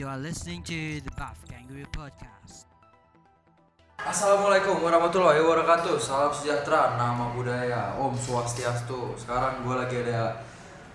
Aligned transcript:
You 0.00 0.08
are 0.08 0.16
listening 0.16 0.64
to 0.64 1.04
the 1.04 1.12
Buff 1.12 1.44
Kangaroo 1.44 1.84
Podcast. 1.92 2.64
Assalamualaikum 4.00 4.80
warahmatullahi 4.80 5.44
wabarakatuh 5.44 6.00
Salam 6.00 6.32
sejahtera, 6.32 6.96
nama 6.96 7.36
budaya 7.36 7.92
Om 8.00 8.16
Swastiastu 8.16 9.12
Sekarang 9.20 9.60
gue 9.60 9.76
lagi 9.76 10.00
ada 10.00 10.40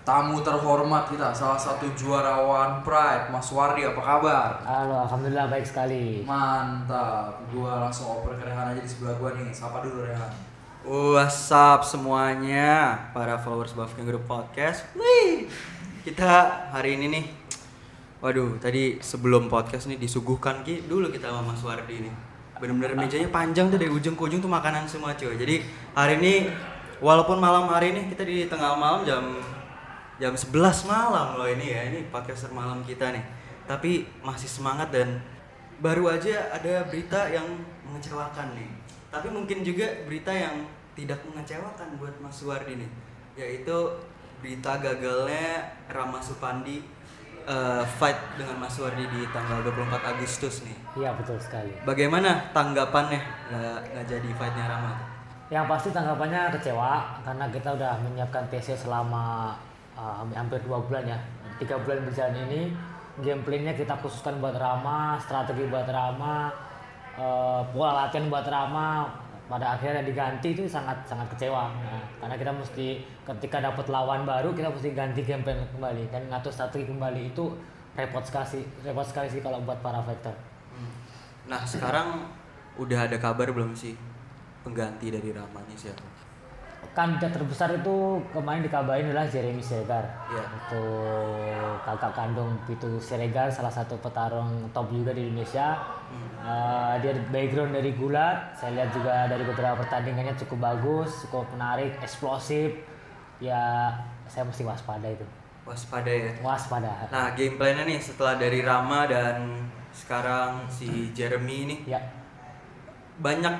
tamu 0.02 0.42
terhormat 0.42 1.06
kita 1.06 1.30
Salah 1.30 1.54
satu 1.54 1.86
juarawan 1.94 2.82
Pride 2.82 3.30
Mas 3.30 3.46
Wardi 3.54 3.86
apa 3.86 4.02
kabar? 4.02 4.50
Halo, 4.66 5.06
alhamdulillah 5.06 5.54
baik 5.54 5.70
sekali. 5.70 6.26
Mantap 6.26 7.46
Gue 7.54 7.70
langsung 7.70 8.10
oper 8.10 8.34
ke 8.34 8.42
Rehan 8.42 8.74
aja 8.74 8.82
di 8.82 8.90
sebelah 8.90 9.14
gue 9.22 9.30
nih 9.38 9.54
Sapa 9.54 9.86
dulu 9.86 10.02
Rehan 10.02 10.34
What's 10.82 11.54
up 11.54 11.86
semuanya 11.86 13.06
para 13.14 13.38
followers 13.38 13.70
Buff 13.70 13.94
Kangaroo 13.94 14.26
Podcast. 14.26 14.82
Wih, 14.98 15.46
kita 16.02 16.70
hari 16.70 16.94
ini 16.98 17.06
nih, 17.10 17.24
waduh 18.26 18.58
tadi 18.58 18.98
sebelum 18.98 19.46
podcast 19.46 19.86
nih 19.86 20.02
disuguhkan 20.02 20.66
ki 20.66 20.90
dulu 20.90 21.14
kita 21.14 21.30
sama 21.30 21.54
Mas 21.54 21.62
Wardi 21.62 22.10
nih. 22.10 22.14
Bener-bener 22.58 22.98
mejanya 22.98 23.30
panjang 23.30 23.70
tuh 23.70 23.78
dari 23.78 23.86
ujung 23.86 24.18
ke 24.18 24.22
ujung 24.26 24.42
tuh 24.42 24.50
makanan 24.50 24.82
semua 24.90 25.14
cuy. 25.14 25.38
Jadi 25.38 25.62
hari 25.94 26.18
ini 26.18 26.50
walaupun 26.98 27.38
malam 27.38 27.70
hari 27.70 27.94
ini 27.94 28.10
kita 28.10 28.26
di 28.26 28.50
tengah 28.50 28.74
malam 28.74 29.06
jam 29.06 29.22
jam 30.18 30.34
11 30.34 30.50
malam 30.90 31.38
loh 31.38 31.46
ini 31.46 31.70
ya 31.70 31.86
ini 31.86 32.10
podcaster 32.10 32.50
malam 32.50 32.82
kita 32.82 33.14
nih. 33.14 33.22
Tapi 33.70 34.10
masih 34.26 34.50
semangat 34.50 34.90
dan 34.90 35.22
baru 35.78 36.10
aja 36.10 36.50
ada 36.50 36.82
berita 36.90 37.30
yang 37.30 37.46
mengecewakan 37.86 38.58
nih. 38.58 38.74
Tapi 39.14 39.30
mungkin 39.30 39.62
juga 39.62 39.86
berita 40.02 40.34
yang 40.34 40.66
tidak 40.98 41.22
mengecewakan 41.30 41.94
buat 42.02 42.18
Mas 42.18 42.42
Wardi 42.42 42.74
nih, 42.74 42.90
yaitu 43.38 44.02
berita 44.42 44.82
gagalnya 44.82 45.78
Rama 45.86 46.18
Supandi 46.18 46.95
eh, 47.46 47.84
fight 47.98 48.18
dengan 48.34 48.58
Mas 48.60 48.76
Wardi 48.76 49.06
di 49.06 49.22
tanggal 49.30 49.62
24 49.62 50.12
Agustus 50.14 50.66
nih. 50.66 50.76
Iya 50.98 51.10
betul 51.14 51.38
sekali. 51.38 51.72
Bagaimana 51.86 52.50
tanggapannya 52.50 53.22
nggak 53.50 53.80
nggak 53.94 54.06
jadi 54.10 54.28
fightnya 54.34 54.64
Rama? 54.66 54.92
Yang 55.46 55.66
pasti 55.70 55.88
tanggapannya 55.94 56.40
kecewa 56.58 57.22
karena 57.22 57.44
kita 57.54 57.68
udah 57.78 57.92
menyiapkan 58.02 58.44
TC 58.50 58.74
selama 58.74 59.54
uh, 59.94 60.26
hampir 60.34 60.58
dua 60.66 60.82
bulan 60.82 61.06
ya. 61.06 61.18
Tiga 61.56 61.78
bulan 61.80 62.02
berjalan 62.04 62.36
ini 62.50 62.74
gameplaynya 63.22 63.72
kita 63.72 63.96
khususkan 64.04 64.42
buat 64.44 64.56
Rama, 64.60 65.16
strategi 65.16 65.64
buat 65.72 65.88
Rama, 65.88 66.52
uh, 67.16 67.64
pola 67.72 68.04
latihan 68.04 68.28
buat 68.28 68.44
Rama. 68.44 69.08
Pada 69.46 69.78
akhirnya 69.78 70.02
diganti 70.02 70.58
itu 70.58 70.66
sangat 70.66 70.98
sangat 71.06 71.30
kecewa. 71.30 71.70
Nah, 71.70 72.02
karena 72.18 72.34
kita 72.34 72.50
mesti 72.50 72.98
ketika 73.22 73.62
dapat 73.62 73.86
lawan 73.86 74.26
baru 74.26 74.50
kita 74.50 74.66
mesti 74.66 74.90
ganti 74.90 75.22
gameplay 75.22 75.54
kembali 75.70 76.10
dan 76.10 76.26
ngatur 76.26 76.50
strategi 76.50 76.90
kembali 76.90 77.30
itu 77.30 77.54
repot 77.94 78.26
sekali 78.26 78.66
repot 78.82 79.06
sekali 79.06 79.30
sih 79.30 79.40
kalau 79.40 79.62
buat 79.62 79.78
para 79.80 80.02
fighter. 80.02 80.34
Nah 81.46 81.62
sekarang 81.62 82.26
udah 82.76 83.06
ada 83.06 83.16
kabar 83.22 83.54
belum 83.54 83.72
sih 83.72 83.94
pengganti 84.66 85.14
dari 85.14 85.30
Rama 85.30 85.62
nih 85.70 85.78
siapa? 85.78 86.15
Kandidat 86.96 87.28
terbesar 87.36 87.68
itu 87.76 88.24
kemarin 88.32 88.64
dikabarin 88.64 89.12
adalah 89.12 89.28
Jeremy 89.28 89.60
Seregar 89.60 90.00
Iya. 90.32 90.44
itu 90.48 90.84
kakak 91.84 92.16
kandung 92.16 92.56
Pitu 92.64 92.96
Siregar 92.96 93.52
salah 93.52 93.68
satu 93.68 94.00
petarung 94.00 94.64
top 94.72 94.88
juga 94.88 95.12
di 95.12 95.28
Indonesia. 95.28 95.76
Eh, 96.40 96.94
dia 97.04 97.12
background 97.28 97.76
dari 97.76 97.92
gulat. 97.92 98.56
Saya 98.56 98.80
lihat 98.80 98.90
juga 98.96 99.28
dari 99.28 99.44
beberapa 99.44 99.76
pertandingannya 99.76 100.32
cukup 100.40 100.72
bagus 100.72 101.28
cukup 101.28 101.44
menarik 101.52 101.92
eksplosif. 102.00 102.72
Ya 103.44 103.92
saya 104.24 104.48
mesti 104.48 104.64
waspada 104.64 105.04
itu. 105.04 105.26
Waspada 105.68 106.08
ya. 106.08 106.32
waspada. 106.40 107.10
Nah 107.12 107.36
gameplaynya 107.36 107.84
nih 107.84 108.00
setelah 108.00 108.40
dari 108.40 108.64
Rama 108.64 109.04
dan 109.04 109.68
sekarang 109.92 110.64
si 110.72 111.12
Jeremy 111.12 111.56
ini 111.68 111.76
ya. 111.84 112.00
banyak 113.20 113.52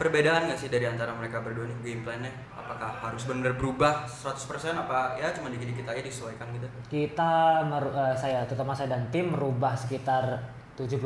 perbedaan 0.00 0.48
nggak 0.48 0.56
sih 0.56 0.72
dari 0.72 0.88
antara 0.88 1.12
mereka 1.12 1.44
berdua 1.44 1.68
nih 1.68 1.76
gameplaynya? 1.84 2.32
Apakah 2.70 3.10
harus 3.10 3.26
benar 3.26 3.58
berubah 3.58 4.06
100% 4.06 4.78
apa 4.78 5.18
ya 5.18 5.34
cuma 5.34 5.50
dikit-dikit 5.50 5.90
aja 5.90 6.06
disesuaikan 6.06 6.54
gitu? 6.54 6.70
kita 6.86 7.66
eh, 7.66 8.14
saya 8.14 8.46
terutama 8.46 8.70
saya 8.70 8.94
dan 8.94 9.10
tim 9.10 9.34
merubah 9.34 9.74
sekitar 9.74 10.38
70% 10.78 11.02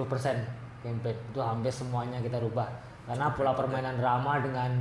gameplay 0.84 1.16
itu 1.16 1.40
hampir 1.40 1.72
semuanya 1.72 2.20
kita 2.20 2.36
rubah. 2.36 2.68
Karena 3.08 3.32
pola 3.32 3.56
permainan 3.56 3.96
Rama 3.96 4.44
dengan 4.44 4.76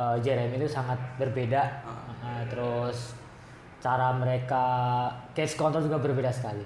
eh, 0.00 0.16
Jeremy 0.24 0.56
itu 0.56 0.64
sangat 0.64 0.96
berbeda. 1.20 1.84
Eh, 2.24 2.42
terus 2.48 3.12
cara 3.84 4.08
mereka 4.16 4.64
catch 5.36 5.60
control 5.60 5.84
juga 5.84 6.00
berbeda 6.00 6.32
sekali. 6.32 6.64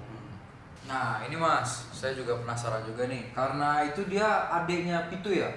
Nah 0.87 1.19
ini 1.27 1.35
mas, 1.35 1.91
saya 1.91 2.15
juga 2.15 2.39
penasaran 2.39 2.87
juga 2.87 3.11
nih. 3.11 3.35
Karena 3.35 3.83
itu 3.83 4.07
dia 4.07 4.47
adiknya 4.55 5.11
Pitu 5.11 5.35
ya? 5.35 5.51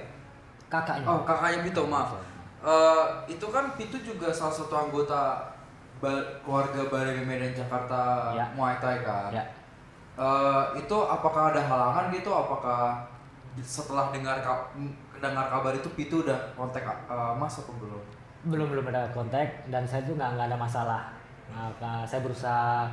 kakaknya. 0.67 1.07
Oh 1.07 1.23
kakaknya 1.23 1.63
Pitu, 1.63 1.87
maaf 1.87 2.36
Eh, 2.67 3.05
Itu 3.29 3.47
kan 3.49 3.71
Pitu 3.73 3.97
juga 4.01 4.29
salah 4.29 4.51
satu 4.53 4.75
anggota 4.75 5.39
ba- 5.97 6.27
keluarga 6.43 6.83
Balai 6.85 7.23
Medan 7.23 7.55
Jakarta 7.55 8.33
Ya. 8.33 8.47
Muay 8.53 8.77
Thai 8.77 9.01
kan? 9.01 9.31
ya 9.31 9.45
Eh, 10.17 10.63
itu 10.77 10.97
apakah 10.99 11.53
ada 11.53 11.61
halangan 11.61 12.09
gitu? 12.11 12.29
Apakah 12.29 13.05
setelah 13.59 14.09
dengar 14.11 14.41
ka- 14.41 14.73
dengar 15.17 15.47
kabar 15.47 15.73
itu 15.73 15.89
Pitu 15.91 16.21
udah 16.21 16.37
kontak 16.53 16.83
eh, 16.83 17.33
Mas 17.35 17.57
atau 17.57 17.73
belum? 17.77 18.03
belum 18.45 18.67
belum 18.71 18.87
ada 18.89 19.11
kontak 19.11 19.47
dan 19.67 19.83
saya 19.83 20.03
tuh 20.03 20.15
nggak 20.15 20.31
nggak 20.35 20.47
ada 20.47 20.59
masalah 20.59 21.03
Nah, 21.47 22.03
saya 22.03 22.21
berusaha 22.21 22.91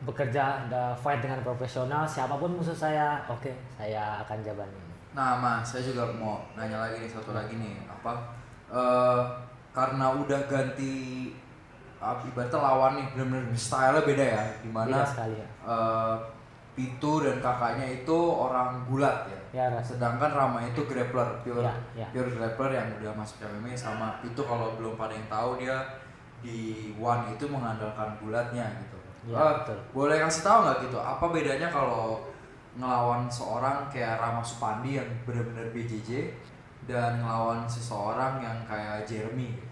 bekerja 0.00 0.66
da- 0.66 0.94
fight 0.94 1.18
dengan 1.18 1.42
profesional 1.42 2.06
siapa 2.06 2.34
pun 2.34 2.50
musuh 2.52 2.74
saya 2.74 3.18
oke 3.26 3.50
saya 3.68 4.22
akan 4.22 4.38
jabani 4.40 4.78
Nah 5.08 5.34
Mas, 5.36 5.66
saya 5.66 5.82
juga 5.82 6.06
mau 6.12 6.38
nanya 6.52 6.78
lagi 6.78 7.00
nih 7.00 7.10
satu 7.10 7.32
lagi 7.32 7.58
nih 7.58 7.74
apa? 7.98 8.14
eh, 8.68 9.20
karena 9.70 10.10
udah 10.12 10.40
ganti 10.44 11.30
uh, 11.96 12.18
ibaratnya 12.20 12.58
lawan 12.58 12.92
nih 12.94 13.06
bener-bener 13.12 13.54
style 13.54 14.02
beda 14.02 14.24
ya, 14.24 14.42
di 14.58 14.68
mana 14.68 14.90
Beda 14.92 15.06
sekali 15.06 15.34
ya. 15.38 15.48
eh, 15.64 16.14
Pitu 16.74 17.18
dan 17.18 17.42
kakaknya 17.42 17.86
itu 17.92 18.14
orang 18.14 18.86
gulat 18.86 19.26
ya. 19.26 19.66
Ya. 19.66 19.82
Sedangkan 19.82 20.30
Rama 20.30 20.62
itu 20.62 20.86
grappler, 20.86 21.26
pure 21.42 21.58
Ya, 21.58 21.74
ya. 21.92 22.06
pure 22.08 22.30
grappler 22.30 22.70
yang 22.72 22.86
udah 22.94 23.10
masuk 23.14 23.42
MMA 23.42 23.74
sama 23.74 24.14
Pitu 24.18 24.38
kalau 24.40 24.74
belum 24.74 24.94
pada 24.94 25.10
yang 25.10 25.26
tahu 25.26 25.58
dia 25.58 25.74
di 26.38 26.94
One 26.94 27.34
itu 27.34 27.50
mengandalkan 27.50 28.14
gulatnya 28.16 28.62
gitu. 28.78 28.98
Ya, 29.26 29.34
Eh, 29.36 29.52
betul. 29.58 29.78
boleh 29.90 30.16
kasih 30.20 30.42
tahu 30.44 30.58
nggak 30.62 30.78
gitu 30.84 30.98
apa 30.98 31.24
bedanya 31.28 31.66
kalau 31.66 32.22
ngelawan 32.74 33.26
seorang 33.26 33.86
kayak 33.88 34.14
Rama 34.16 34.38
Supandi 34.40 34.94
yang 34.94 35.08
benar-benar 35.22 35.74
BJJ 35.74 36.30
dan 36.88 37.20
ngelawan 37.20 37.68
seseorang 37.68 38.40
yang 38.40 38.56
kayak 38.64 39.04
Jeremy 39.04 39.52
gitu. 39.52 39.68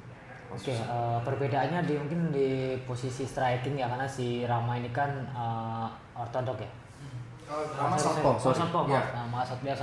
Oke, 0.47 0.71
eh, 0.71 1.19
perbedaannya 1.27 1.83
di 1.89 1.95
mungkin 1.99 2.31
di 2.31 2.79
posisi 2.87 3.27
striking 3.27 3.75
ya 3.75 3.91
karena 3.91 4.07
si 4.07 4.47
Rama 4.47 4.79
ini 4.79 4.93
kan 4.95 5.11
eh, 5.33 5.89
ortodok 6.15 6.61
ya. 6.63 6.71
Oh, 7.47 7.63
Rama 7.75 7.97
sorry. 7.99 8.23
southpaw, 8.23 8.85
Iya. 8.87 9.03
Nah, 9.17 9.43
dia 9.65 9.75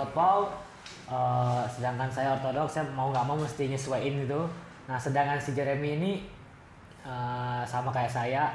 eh, 1.11 1.63
sedangkan 1.67 2.07
saya 2.07 2.37
ortodok, 2.39 2.69
saya 2.69 2.85
mau 2.95 3.11
nggak 3.11 3.25
mau 3.27 3.35
mesti 3.35 3.67
nyesuaiin 3.67 4.23
itu. 4.23 4.41
Nah, 4.87 4.95
sedangkan 4.95 5.41
si 5.41 5.51
Jeremy 5.51 5.99
ini 5.99 6.11
eh, 7.03 7.61
sama 7.67 7.91
kayak 7.91 8.13
saya, 8.13 8.47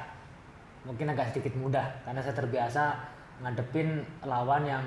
mungkin 0.88 1.12
agak 1.12 1.34
sedikit 1.34 1.52
mudah 1.60 1.84
karena 2.06 2.24
saya 2.24 2.32
terbiasa 2.32 2.96
ngadepin 3.44 4.00
lawan 4.24 4.64
yang 4.64 4.84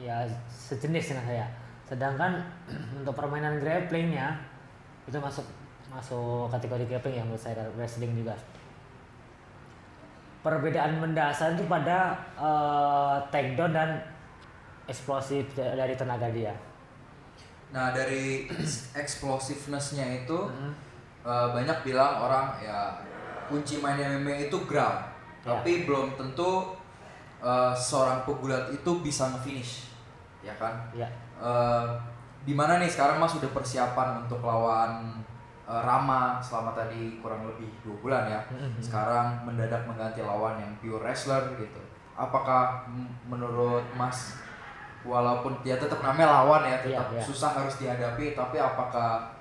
ya 0.00 0.24
sejenis 0.48 1.12
dengan 1.12 1.24
saya. 1.28 1.46
Sedangkan 1.90 2.38
untuk 3.02 3.12
permainan 3.12 3.58
grapplingnya 3.58 4.38
itu 5.04 5.18
masuk 5.18 5.42
masuk 5.90 6.46
kategori 6.48 6.86
grappling 6.86 7.18
ya 7.18 7.24
menurut 7.26 7.42
saya 7.42 7.66
wrestling 7.74 8.14
juga 8.14 8.30
perbedaan 10.40 10.96
mendasar 10.96 11.52
itu 11.52 11.66
pada 11.66 12.14
eh, 12.38 13.16
takedown 13.28 13.74
dan 13.74 13.90
eksplosif 14.86 15.44
da- 15.52 15.76
dari 15.76 15.92
tenaga 15.92 16.30
dia. 16.30 16.54
Nah 17.70 17.92
dari 17.92 18.48
explosiveness-nya 19.02 20.24
itu 20.24 20.38
Hmm. 20.48 20.72
eh, 21.20 21.48
banyak 21.52 21.84
bilang 21.84 22.22
orang 22.22 22.56
ya 22.56 22.96
kunci 23.46 23.82
main 23.82 23.98
MMA 23.98 24.46
itu 24.46 24.56
ground, 24.64 25.10
Ya. 25.42 25.58
tapi 25.58 25.84
belum 25.84 26.14
tentu 26.14 26.72
eh, 27.42 27.74
seorang 27.74 28.22
pegulat 28.22 28.70
itu 28.70 28.90
bisa 29.00 29.26
nge-finish, 29.28 29.90
ya 30.40 30.52
kan? 30.54 30.76
Ya, 30.94 31.08
Eh, 31.40 31.86
di 32.44 32.52
mana 32.52 32.76
nih 32.80 32.88
sekarang 32.88 33.16
Mas 33.16 33.32
sudah 33.32 33.48
persiapan 33.52 34.24
untuk 34.24 34.44
lawan 34.44 35.16
eh, 35.64 35.82
Rama 35.82 36.36
selama 36.40 36.76
tadi 36.76 37.16
kurang 37.24 37.48
lebih 37.48 37.68
dua 37.80 37.96
bulan 38.04 38.22
ya. 38.28 38.40
Mhm. 38.52 38.76
Sekarang 38.80 39.40
mendadak 39.48 39.88
mengganti 39.88 40.20
lawan 40.20 40.60
yang 40.60 40.72
pure 40.80 41.00
wrestler 41.00 41.56
gitu. 41.56 41.80
Apakah 42.12 42.84
menurut 43.24 43.84
Mas 43.96 44.36
walaupun 45.00 45.56
dia 45.64 45.80
tetap 45.80 46.04
namanya 46.04 46.44
lawan 46.44 46.60
ya 46.68 46.76
tetap 46.84 47.08
Iya, 47.08 47.16
iya. 47.16 47.22
susah 47.24 47.56
harus 47.56 47.80
dihadapi 47.80 48.36
tapi 48.36 48.60
apakah 48.60 49.32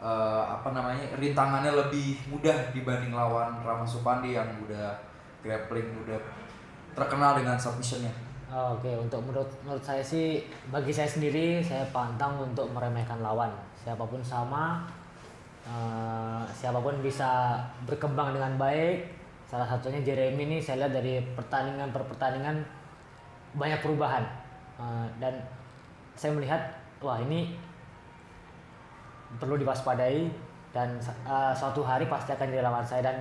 eh, 0.00 0.44
apa 0.48 0.72
namanya 0.72 1.04
rintangannya 1.20 1.76
lebih 1.76 2.24
mudah 2.32 2.72
dibanding 2.72 3.12
lawan 3.12 3.60
Rama 3.60 3.84
Supandi 3.84 4.32
yang 4.32 4.48
udah 4.64 4.96
grappling 5.44 5.92
udah 6.08 6.16
terkenal 6.96 7.36
dengan 7.36 7.60
submissionnya. 7.60 8.12
Oh, 8.54 8.78
Oke, 8.78 8.94
untuk 8.94 9.18
menurut 9.26 9.50
menurut 9.66 9.82
saya 9.82 9.98
sih 9.98 10.46
bagi 10.70 10.94
saya 10.94 11.10
sendiri 11.10 11.58
saya 11.58 11.82
pantang 11.90 12.38
untuk 12.38 12.70
meremehkan 12.70 13.18
lawan. 13.18 13.50
Siapa 13.74 14.06
pun 14.06 14.22
sama, 14.22 14.86
eh, 15.66 16.42
siapa 16.54 16.78
pun 16.78 16.94
bisa 17.02 17.58
berkembang 17.82 18.30
dengan 18.30 18.54
baik. 18.54 19.10
Salah 19.50 19.66
satunya 19.66 19.98
Jeremy 20.06 20.46
ini 20.46 20.56
saya 20.62 20.86
lihat 20.86 21.02
dari 21.02 21.18
pertandingan 21.34 21.90
per 21.90 22.06
pertandingan 22.06 22.62
banyak 23.58 23.82
perubahan 23.82 24.22
Eh, 24.74 25.06
dan 25.22 25.34
saya 26.18 26.34
melihat 26.34 26.58
wah 26.98 27.14
ini 27.22 27.54
perlu 29.38 29.54
diwaspadai 29.54 30.26
dan 30.74 30.98
eh, 30.98 31.52
suatu 31.54 31.86
hari 31.86 32.10
pasti 32.10 32.34
akan 32.34 32.50
jadi 32.50 32.62
lawan 32.66 32.82
saya 32.82 33.06
dan 33.06 33.16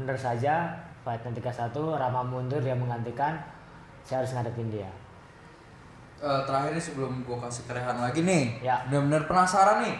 benar 0.00 0.16
saja 0.16 0.72
fight 1.04 1.20
nanti 1.20 1.40
31 1.44 2.00
Rama 2.00 2.24
mundur 2.24 2.60
dia 2.64 2.72
menggantikan 2.72 3.36
saya 4.06 4.22
harus 4.22 4.32
ngadepin 4.32 4.70
dia. 4.70 4.86
Eh, 6.16 6.40
terakhir 6.48 6.72
nih 6.72 6.80
sebelum 6.80 7.26
gue 7.26 7.36
kasih 7.44 7.68
kerehan 7.68 7.98
lagi 8.00 8.24
nih, 8.24 8.64
Ya. 8.64 8.80
bener-bener 8.88 9.28
penasaran 9.28 9.84
nih. 9.84 9.98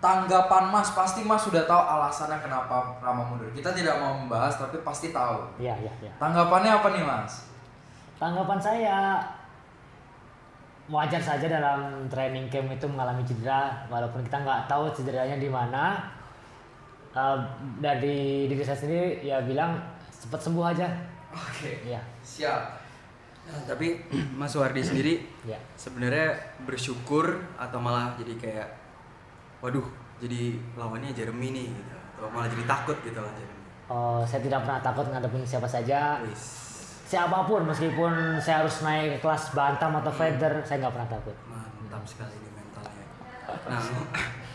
Tanggapan 0.00 0.68
Mas 0.68 0.92
pasti 0.92 1.24
Mas 1.24 1.40
sudah 1.40 1.64
tahu 1.64 1.80
alasannya 1.80 2.36
kenapa 2.38 2.92
Rama 3.00 3.24
mundur. 3.24 3.48
Kita 3.52 3.72
tidak 3.72 3.96
mau 3.98 4.12
membahas 4.14 4.56
tapi 4.56 4.76
pasti 4.84 5.10
tahu. 5.10 5.40
Iya, 5.56 5.72
iya, 5.80 5.92
iya. 6.00 6.12
Tanggapannya 6.20 6.70
apa 6.76 6.88
nih 6.92 7.04
Mas? 7.04 7.48
Tanggapan 8.20 8.60
saya 8.60 8.96
wajar 10.92 11.16
saja 11.16 11.48
dalam 11.48 12.04
training 12.12 12.52
camp 12.52 12.68
itu 12.68 12.84
mengalami 12.84 13.24
cedera 13.24 13.88
walaupun 13.88 14.20
kita 14.20 14.44
nggak 14.44 14.68
tahu 14.68 14.92
cederanya 14.92 15.40
di 15.40 15.48
mana. 15.48 15.96
Eh, 17.16 17.36
dari 17.80 18.44
diri 18.44 18.60
saya 18.60 18.76
sendiri 18.76 19.24
ya 19.24 19.40
bilang 19.40 19.80
cepat 20.12 20.40
sembuh 20.40 20.64
aja. 20.68 20.88
Oke. 21.34 21.82
Iya, 21.82 22.00
Siap. 22.22 22.62
Nah, 23.44 23.60
tapi 23.68 24.00
Mas 24.40 24.54
Wardi 24.56 24.80
sendiri 24.80 25.20
iya. 25.44 25.60
sebenarnya 25.76 26.32
bersyukur 26.64 27.44
atau 27.60 27.76
malah 27.76 28.16
jadi 28.16 28.34
kayak 28.40 28.68
waduh 29.60 29.84
jadi 30.16 30.56
lawannya 30.78 31.12
Jeremy 31.12 31.52
nih 31.52 31.66
gitu 31.68 31.96
atau 32.16 32.32
malah 32.32 32.48
jadi 32.48 32.64
takut 32.64 32.96
gitu 33.04 33.20
lah 33.20 33.34
Jeremy 33.36 33.64
Eh, 33.84 34.22
saya 34.24 34.40
tidak 34.40 34.64
pernah 34.64 34.80
takut 34.80 35.04
ngadepin 35.12 35.44
siapa 35.44 35.68
saja. 35.68 36.16
Wis. 36.24 36.64
Siapa 37.04 37.44
pun 37.44 37.68
meskipun 37.68 38.40
saya 38.40 38.64
harus 38.64 38.80
naik 38.80 39.20
ke 39.20 39.28
kelas 39.28 39.52
bantam 39.52 39.92
atau 40.00 40.08
feather, 40.08 40.64
saya 40.64 40.80
nggak 40.80 40.94
pernah 40.96 41.10
takut. 41.12 41.36
mantap 41.44 42.02
sekali 42.08 42.34
nih 42.34 42.52
mentalnya 42.58 43.06
nah 43.70 43.84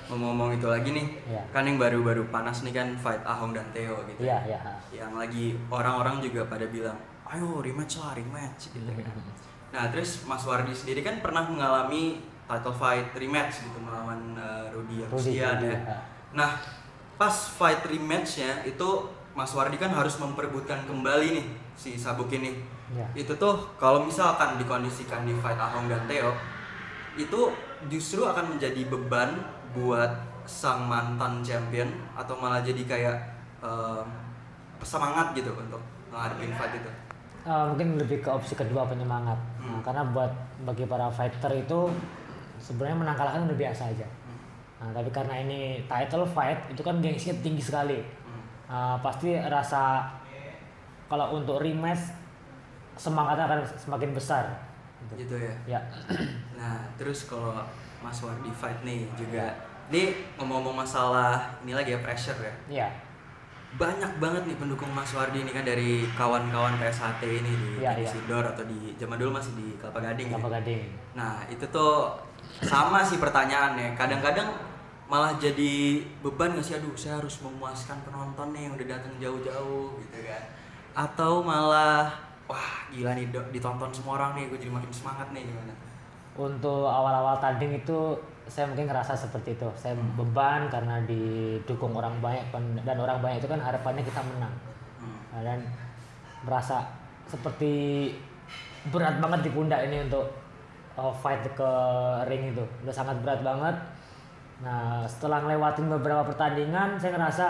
ngomong-ngomong 0.10 0.58
itu 0.58 0.66
lagi 0.66 0.90
nih 0.90 1.08
Iya. 1.26 1.42
kan 1.50 1.64
yang 1.64 1.78
baru-baru 1.78 2.26
panas 2.28 2.62
nih 2.62 2.74
kan 2.74 2.88
fight 2.96 3.22
Ahong 3.22 3.54
dan 3.54 3.70
Theo 3.70 4.02
gitu 4.06 4.26
Iya, 4.26 4.42
iya. 4.44 4.60
yang 4.92 5.14
lagi 5.14 5.54
orang-orang 5.70 6.20
juga 6.20 6.44
pada 6.46 6.66
bilang 6.66 6.98
ayo 7.26 7.62
rematch 7.62 8.02
lah 8.02 8.18
rematch 8.18 8.74
gitu 8.74 8.90
kan 8.90 9.06
nah 9.70 9.86
terus 9.88 10.26
Mas 10.26 10.42
Wardi 10.42 10.74
sendiri 10.74 11.00
kan 11.00 11.22
pernah 11.22 11.46
mengalami 11.46 12.18
title 12.44 12.74
fight 12.74 13.14
rematch 13.14 13.62
gitu 13.62 13.78
melawan 13.78 14.34
uh, 14.34 14.66
Rudy 14.74 15.06
Agustian 15.06 15.62
ya 15.62 15.70
ya. 15.70 15.78
nah 16.34 16.58
pas 17.16 17.30
fight 17.48 17.86
rematchnya 17.86 18.66
itu 18.66 18.90
Mas 19.32 19.54
Wardi 19.54 19.78
kan 19.78 19.94
harus 19.94 20.18
memperebutkan 20.18 20.90
kembali 20.90 21.28
nih 21.38 21.46
si 21.74 21.94
Sabuk 21.94 22.28
ini 22.30 22.58
Iya. 22.90 23.06
itu 23.14 23.38
tuh 23.38 23.54
kalau 23.78 24.02
misalkan 24.02 24.58
dikondisikan 24.58 25.22
di 25.22 25.38
fight 25.38 25.54
Ahong 25.56 25.86
dan 25.86 26.10
Theo 26.10 26.34
itu 27.14 27.54
justru 27.86 28.26
akan 28.26 28.58
menjadi 28.58 28.90
beban 28.90 29.38
buat 29.72 30.12
sang 30.44 30.90
mantan 30.90 31.46
champion 31.46 31.86
atau 32.18 32.34
malah 32.38 32.60
jadi 32.60 32.82
kayak 32.84 33.18
eh, 33.60 34.04
semangat 34.82 35.36
gitu 35.36 35.52
untuk 35.52 35.82
ngadepin 36.10 36.56
fight 36.56 36.74
itu? 36.74 36.92
Eh, 37.46 37.64
mungkin 37.70 37.96
lebih 38.00 38.20
ke 38.20 38.30
opsi 38.30 38.56
kedua 38.56 38.84
penyemangat. 38.84 39.38
Nah, 39.60 39.80
Hmm. 39.80 39.82
karena 39.84 40.04
buat 40.10 40.32
bagi 40.66 40.84
para 40.86 41.08
fighter 41.08 41.52
itu 41.56 41.88
sebenarnya 42.60 42.98
menang 42.98 43.16
kalah 43.16 43.32
kan 43.36 43.48
udah 43.48 43.56
biasa 43.58 43.92
aja. 43.92 44.08
Nah, 44.80 44.96
tapi 44.96 45.12
karena 45.12 45.36
ini 45.44 45.84
title 45.86 46.24
fight 46.24 46.72
itu 46.72 46.80
kan 46.80 47.00
gengsinya 47.04 47.36
tinggi 47.44 47.64
sekali. 47.64 48.00
Hmm. 48.00 48.42
Eh, 48.68 48.98
pasti 49.04 49.36
rasa 49.36 50.08
kalau 51.08 51.36
untuk 51.36 51.60
rematch 51.60 52.16
semangatnya 52.96 53.48
akan 53.48 53.60
semakin 53.76 54.12
besar. 54.12 54.46
Gitu 55.16 55.36
ya? 55.36 55.54
Ya. 55.66 55.80
Nah 56.54 56.76
terus 56.96 57.24
kalau 57.24 57.56
Mas 58.04 58.20
Wardi 58.24 58.52
fight 58.52 58.80
nih 58.84 59.08
juga 59.16 59.56
ini 59.90 60.14
ngomong-ngomong 60.38 60.86
masalah 60.86 61.60
ini 61.66 61.74
lagi 61.74 61.98
ya 61.98 62.00
pressure 62.00 62.40
ya 62.40 62.54
ya 62.70 62.90
banyak 63.78 64.18
banget 64.18 64.50
nih 64.50 64.58
pendukung 64.58 64.90
Mas 64.98 65.14
Wardi 65.14 65.46
ini 65.46 65.54
kan 65.54 65.62
dari 65.62 66.10
kawan-kawan 66.18 66.82
PSHT 66.82 67.22
ini 67.22 67.54
di, 67.54 67.72
Iya, 67.78 67.94
di 67.94 68.02
iya. 68.02 68.10
Sidor 68.10 68.42
atau 68.42 68.66
di 68.66 68.98
zaman 68.98 69.22
dulu 69.22 69.38
masih 69.38 69.54
di 69.54 69.78
Kelapa 69.78 70.02
Gading 70.02 70.34
Kelapa 70.34 70.50
gitu. 70.50 70.56
Gading 70.58 70.84
Nah 71.14 71.34
itu 71.46 71.66
tuh 71.70 72.18
sama 72.66 73.06
sih 73.06 73.22
pertanyaannya. 73.22 73.94
Kadang-kadang 73.94 74.50
malah 75.06 75.38
jadi 75.38 76.02
beban 76.26 76.58
nggak 76.58 76.66
sih? 76.66 76.82
Aduh 76.82 76.98
saya 76.98 77.22
harus 77.22 77.38
memuaskan 77.46 78.02
penonton 78.10 78.58
nih 78.58 78.62
yang 78.66 78.74
udah 78.74 78.88
datang 78.90 79.14
jauh-jauh 79.22 80.02
gitu 80.02 80.18
kan. 80.26 80.44
Atau 80.98 81.46
malah 81.46 82.10
wah 82.50 82.90
gila 82.90 83.14
nih 83.14 83.30
ditonton 83.54 83.94
semua 83.94 84.18
orang 84.18 84.34
nih, 84.34 84.50
gue 84.50 84.58
jadi 84.58 84.74
makin 84.74 84.90
semangat 84.90 85.30
nih 85.30 85.46
gimana? 85.46 85.74
Untuk 86.40 86.88
awal-awal 86.88 87.36
tanding 87.44 87.76
itu 87.76 88.16
saya 88.48 88.64
mungkin 88.72 88.88
ngerasa 88.88 89.12
seperti 89.12 89.60
itu. 89.60 89.68
Saya 89.76 89.94
beban 90.16 90.72
karena 90.72 91.04
didukung 91.04 91.92
orang 91.92 92.16
banyak 92.24 92.48
dan 92.88 92.96
orang 92.96 93.20
banyak 93.20 93.44
itu 93.44 93.50
kan 93.52 93.60
harapannya 93.60 94.08
kita 94.08 94.24
menang. 94.24 94.56
Hmm. 95.04 95.44
Dan 95.44 95.60
merasa 96.48 96.88
seperti 97.28 98.16
berat 98.88 99.20
banget 99.20 99.46
di 99.46 99.50
pundak 99.52 99.84
ini 99.92 100.08
untuk 100.08 100.32
uh, 100.96 101.12
fight 101.12 101.44
ke 101.52 101.72
ring 102.32 102.56
itu. 102.56 102.64
Udah 102.88 102.96
sangat 102.96 103.20
berat 103.20 103.44
banget. 103.44 103.76
Nah 104.64 105.04
setelah 105.04 105.44
ngelewatin 105.44 105.92
beberapa 105.92 106.24
pertandingan 106.24 106.96
saya 106.96 107.20
ngerasa 107.20 107.46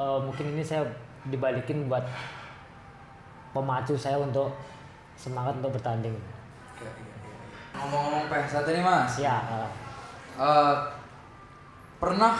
uh, 0.00 0.18
mungkin 0.24 0.56
ini 0.56 0.64
saya 0.64 0.88
dibalikin 1.28 1.92
buat 1.92 2.08
pemacu 3.52 3.92
saya 3.96 4.16
untuk 4.16 4.52
semangat 5.16 5.56
untuk 5.60 5.76
bertanding 5.76 6.16
Ngomong-ngomong 7.76 8.24
PSHT 8.28 8.68
nih 8.72 8.84
Mas. 8.84 9.12
ya 9.20 9.36
uh, 9.46 9.68
Eh, 10.36 10.76
pernah 11.96 12.36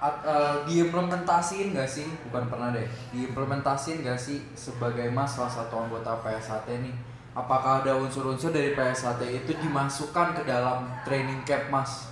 at- 0.00 0.24
eh, 0.24 0.54
diimplementasiin 0.64 1.76
gak 1.76 1.84
sih? 1.84 2.08
Bukan 2.24 2.48
pernah 2.48 2.72
deh. 2.72 2.88
Diimplementasiin 3.12 4.00
gak 4.00 4.16
sih 4.16 4.40
sebagai 4.56 5.12
Mas 5.12 5.36
salah 5.36 5.52
satu 5.52 5.76
anggota 5.76 6.16
PSHT 6.24 6.68
nih? 6.80 6.96
Apakah 7.36 7.84
ada 7.84 7.92
unsur-unsur 8.00 8.48
dari 8.48 8.72
PSHT 8.72 9.44
itu 9.44 9.52
dimasukkan 9.60 10.40
ke 10.40 10.42
dalam 10.48 10.88
training 11.04 11.44
camp 11.44 11.68
Mas? 11.68 12.08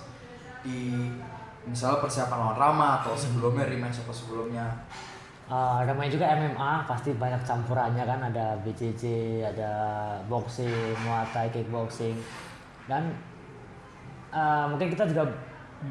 Di 0.61 1.09
misalnya 1.65 1.97
persiapan 1.99 2.37
lawan 2.37 2.57
Rama 2.61 2.87
atau 3.01 3.17
sebelumnya 3.17 3.65
rematch 3.65 4.05
atau 4.05 4.13
sebelumnya. 4.13 4.85
Uh, 5.47 5.79
namanya 5.87 6.11
juga 6.11 6.27
MMA 6.35 6.83
pasti 6.83 7.15
banyak 7.15 7.39
campurannya 7.47 8.03
kan 8.03 8.19
ada 8.19 8.51
BCC, 8.67 9.03
ada 9.39 9.71
boxing, 10.27 10.91
muay 11.07 11.23
thai, 11.31 11.47
kickboxing 11.47 12.19
dan 12.83 13.07
uh, 14.27 14.67
mungkin 14.67 14.91
kita 14.91 15.07
juga 15.07 15.23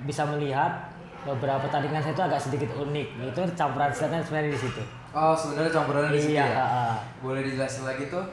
bisa 0.05 0.29
melihat 0.29 0.93
beberapa 1.25 1.57
pertandingan 1.65 2.05
saya 2.05 2.13
itu 2.13 2.25
agak 2.29 2.41
sedikit 2.41 2.69
unik 2.77 3.09
itu 3.33 3.41
campuran 3.57 3.89
silatnya 3.89 4.21
sebenarnya 4.21 4.53
di 4.53 4.61
situ. 4.61 4.83
Oh 5.17 5.33
sebenarnya 5.33 5.73
campurannya 5.73 6.13
di 6.13 6.21
situ 6.21 6.37
Iya, 6.37 6.47
ya? 6.53 6.61
uh. 6.61 6.97
Boleh 7.25 7.41
dijelasin 7.41 7.89
lagi 7.89 8.13
tuh? 8.13 8.25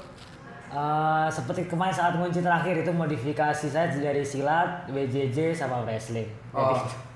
Uh, 0.74 1.32
seperti 1.32 1.72
kemarin 1.72 1.94
saat 1.94 2.20
kunci 2.20 2.44
terakhir 2.44 2.84
itu 2.84 2.92
modifikasi 2.92 3.66
saya 3.72 3.88
dari 3.88 4.26
silat, 4.26 4.90
BJJ 4.92 5.56
sama 5.56 5.86
wrestling. 5.88 6.28
Jadi 6.52 6.74
Oh. 6.76 6.84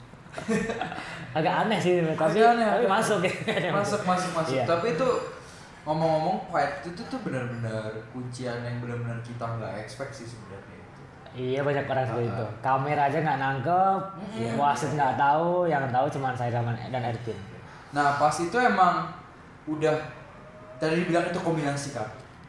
agak 1.34 1.54
aneh 1.64 1.78
sih 1.78 2.02
tapi 2.02 2.38
Agak 2.38 2.52
aneh, 2.52 2.66
tapi 2.66 2.78
agak- 2.80 2.92
masuk 2.92 3.20
ya. 3.22 3.34
masuk 3.72 4.02
masuk 4.04 4.32
masuk 4.34 4.54
Iya. 4.54 4.64
tapi 4.66 4.88
itu 4.92 5.10
ngomong-ngomong 5.84 6.38
fight 6.48 6.84
itu 6.84 7.02
tuh 7.02 7.20
benar-benar 7.22 7.80
kuncian 8.10 8.60
yang 8.60 8.78
benar-benar 8.78 9.16
kita 9.22 9.40
nggak 9.42 9.74
expect 9.78 10.12
sih 10.14 10.26
sebenarnya 10.26 10.76
itu 10.76 11.02
Iya 11.34 11.62
banyak 11.62 11.86
orang 11.86 12.02
seperti 12.04 12.26
Ah, 12.26 12.34
itu. 12.34 12.46
Kamera 12.60 13.02
aja 13.04 13.18
nggak 13.20 13.40
nangkep, 13.40 14.02
wasit 14.56 14.92
nggak 14.92 15.14
tahu, 15.16 15.50
yang 15.66 15.86
tahu 15.88 16.06
cuma 16.10 16.34
saya 16.34 16.50
sama 16.52 16.74
dan 16.74 17.04
Ervin. 17.04 17.38
nah 17.88 18.18
pas 18.18 18.34
itu 18.34 18.52
emang 18.54 19.06
udah 19.66 19.96
tadi 20.76 21.00
dibilang 21.00 21.24
itu 21.24 21.40
kombinasi 21.40 21.90
kan 21.92 22.04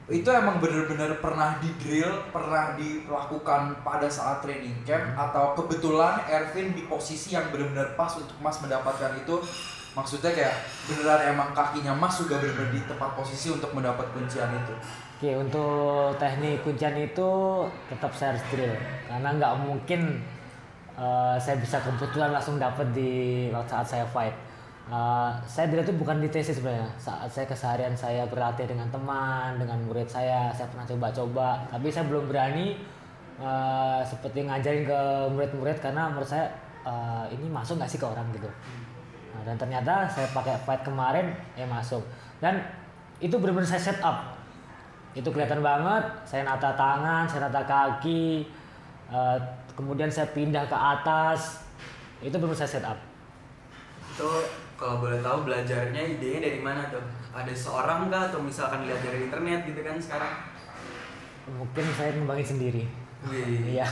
itu 0.08 0.24
emang 0.32 0.56
benar-benar 0.56 1.20
pernah 1.20 1.60
di 1.60 1.68
drill 1.76 2.32
pernah 2.32 2.72
dilakukan 2.80 3.84
pada 3.84 4.08
saat 4.08 4.40
training 4.40 4.80
camp 4.88 5.12
atau 5.12 5.52
kebetulan 5.52 6.24
Ervin 6.24 6.72
di 6.72 6.88
posisi 6.88 7.36
yang 7.36 7.52
benar-benar 7.52 7.92
pas 7.92 8.16
untuk 8.16 8.32
Mas 8.40 8.56
mendapatkan 8.64 9.12
itu. 9.20 9.36
Maksudnya 9.92 10.32
kayak 10.32 10.56
beneran 10.88 11.36
emang 11.36 11.52
kakinya 11.52 11.92
Mas 11.92 12.16
juga 12.16 12.40
benar-benar 12.40 12.72
di 12.72 12.80
tepat 12.88 13.10
posisi 13.20 13.52
untuk 13.52 13.68
mendapat 13.76 14.08
kuncian 14.16 14.48
itu. 14.56 14.74
Oke 15.20 15.30
untuk 15.36 16.16
teknik 16.16 16.64
kuncian 16.64 16.96
itu 16.96 17.28
tetap 17.92 18.08
saya 18.16 18.32
harus 18.32 18.44
drill. 18.48 18.72
Karena 19.12 19.28
nggak 19.36 19.54
mungkin 19.60 20.24
eh, 20.96 21.36
saya 21.36 21.60
bisa 21.60 21.84
kebetulan 21.84 22.32
langsung 22.32 22.56
dapat 22.56 22.96
di 22.96 23.12
saat 23.68 23.84
saya 23.84 24.08
fight. 24.08 24.47
Eh, 24.88 25.30
saya 25.44 25.68
dilihat 25.68 25.92
itu 25.92 26.00
bukan 26.00 26.16
di 26.24 26.32
tesis 26.32 26.56
sebenarnya. 26.56 26.88
Saat 26.96 27.28
saya 27.28 27.44
keseharian 27.44 27.92
saya 27.92 28.24
berlatih 28.24 28.64
dengan 28.64 28.88
teman, 28.88 29.60
dengan 29.60 29.76
murid 29.84 30.08
saya, 30.08 30.48
saya 30.56 30.64
pernah 30.72 30.88
coba-coba. 30.88 31.68
Tapi 31.68 31.92
saya 31.92 32.08
belum 32.08 32.24
berani 32.24 32.72
eh, 33.36 34.00
seperti 34.00 34.48
ngajarin 34.48 34.88
ke 34.88 35.00
murid-murid 35.36 35.76
karena 35.84 36.08
menurut 36.08 36.24
saya 36.24 36.48
eh, 36.88 37.36
ini 37.36 37.52
masuk 37.52 37.76
nggak 37.76 37.90
sih 37.92 38.00
ke 38.00 38.06
orang 38.08 38.32
gitu. 38.32 38.48
Nah, 39.36 39.44
dan 39.44 39.60
ternyata 39.60 40.08
saya 40.08 40.24
pakai 40.32 40.56
fight 40.64 40.80
kemarin 40.80 41.36
ya 41.52 41.68
masuk. 41.68 42.00
Dan 42.40 42.56
itu 43.20 43.36
benar-benar 43.36 43.68
saya 43.68 43.92
set 43.92 44.00
up. 44.00 44.40
Itu 45.12 45.28
kelihatan 45.28 45.60
banget. 45.60 46.04
Saya 46.24 46.48
nata 46.48 46.72
tangan, 46.72 47.28
saya 47.28 47.52
nata 47.52 47.60
kaki. 47.68 48.48
eh, 49.12 49.38
kemudian 49.76 50.08
saya 50.08 50.32
pindah 50.32 50.64
ke 50.64 50.76
atas. 50.76 51.60
Itu 52.24 52.40
benar-benar 52.40 52.64
saya 52.64 52.72
set 52.80 52.84
up. 52.88 52.96
Kalau 54.78 55.02
boleh 55.02 55.18
tahu 55.18 55.42
belajarnya 55.42 55.98
idenya 56.16 56.38
dari 56.40 56.60
mana 56.62 56.86
tuh? 56.88 57.02
Ada 57.34 57.50
seorang 57.50 58.06
kah 58.06 58.30
atau 58.30 58.38
misalkan 58.38 58.86
lihat 58.86 59.02
dari 59.02 59.26
internet 59.26 59.66
gitu 59.66 59.80
kan 59.82 59.98
sekarang? 59.98 60.34
Mungkin 61.50 61.84
saya 61.92 62.14
ngembangin 62.14 62.46
sendiri. 62.46 62.84
Wih, 63.18 63.74
Iya. 63.74 63.82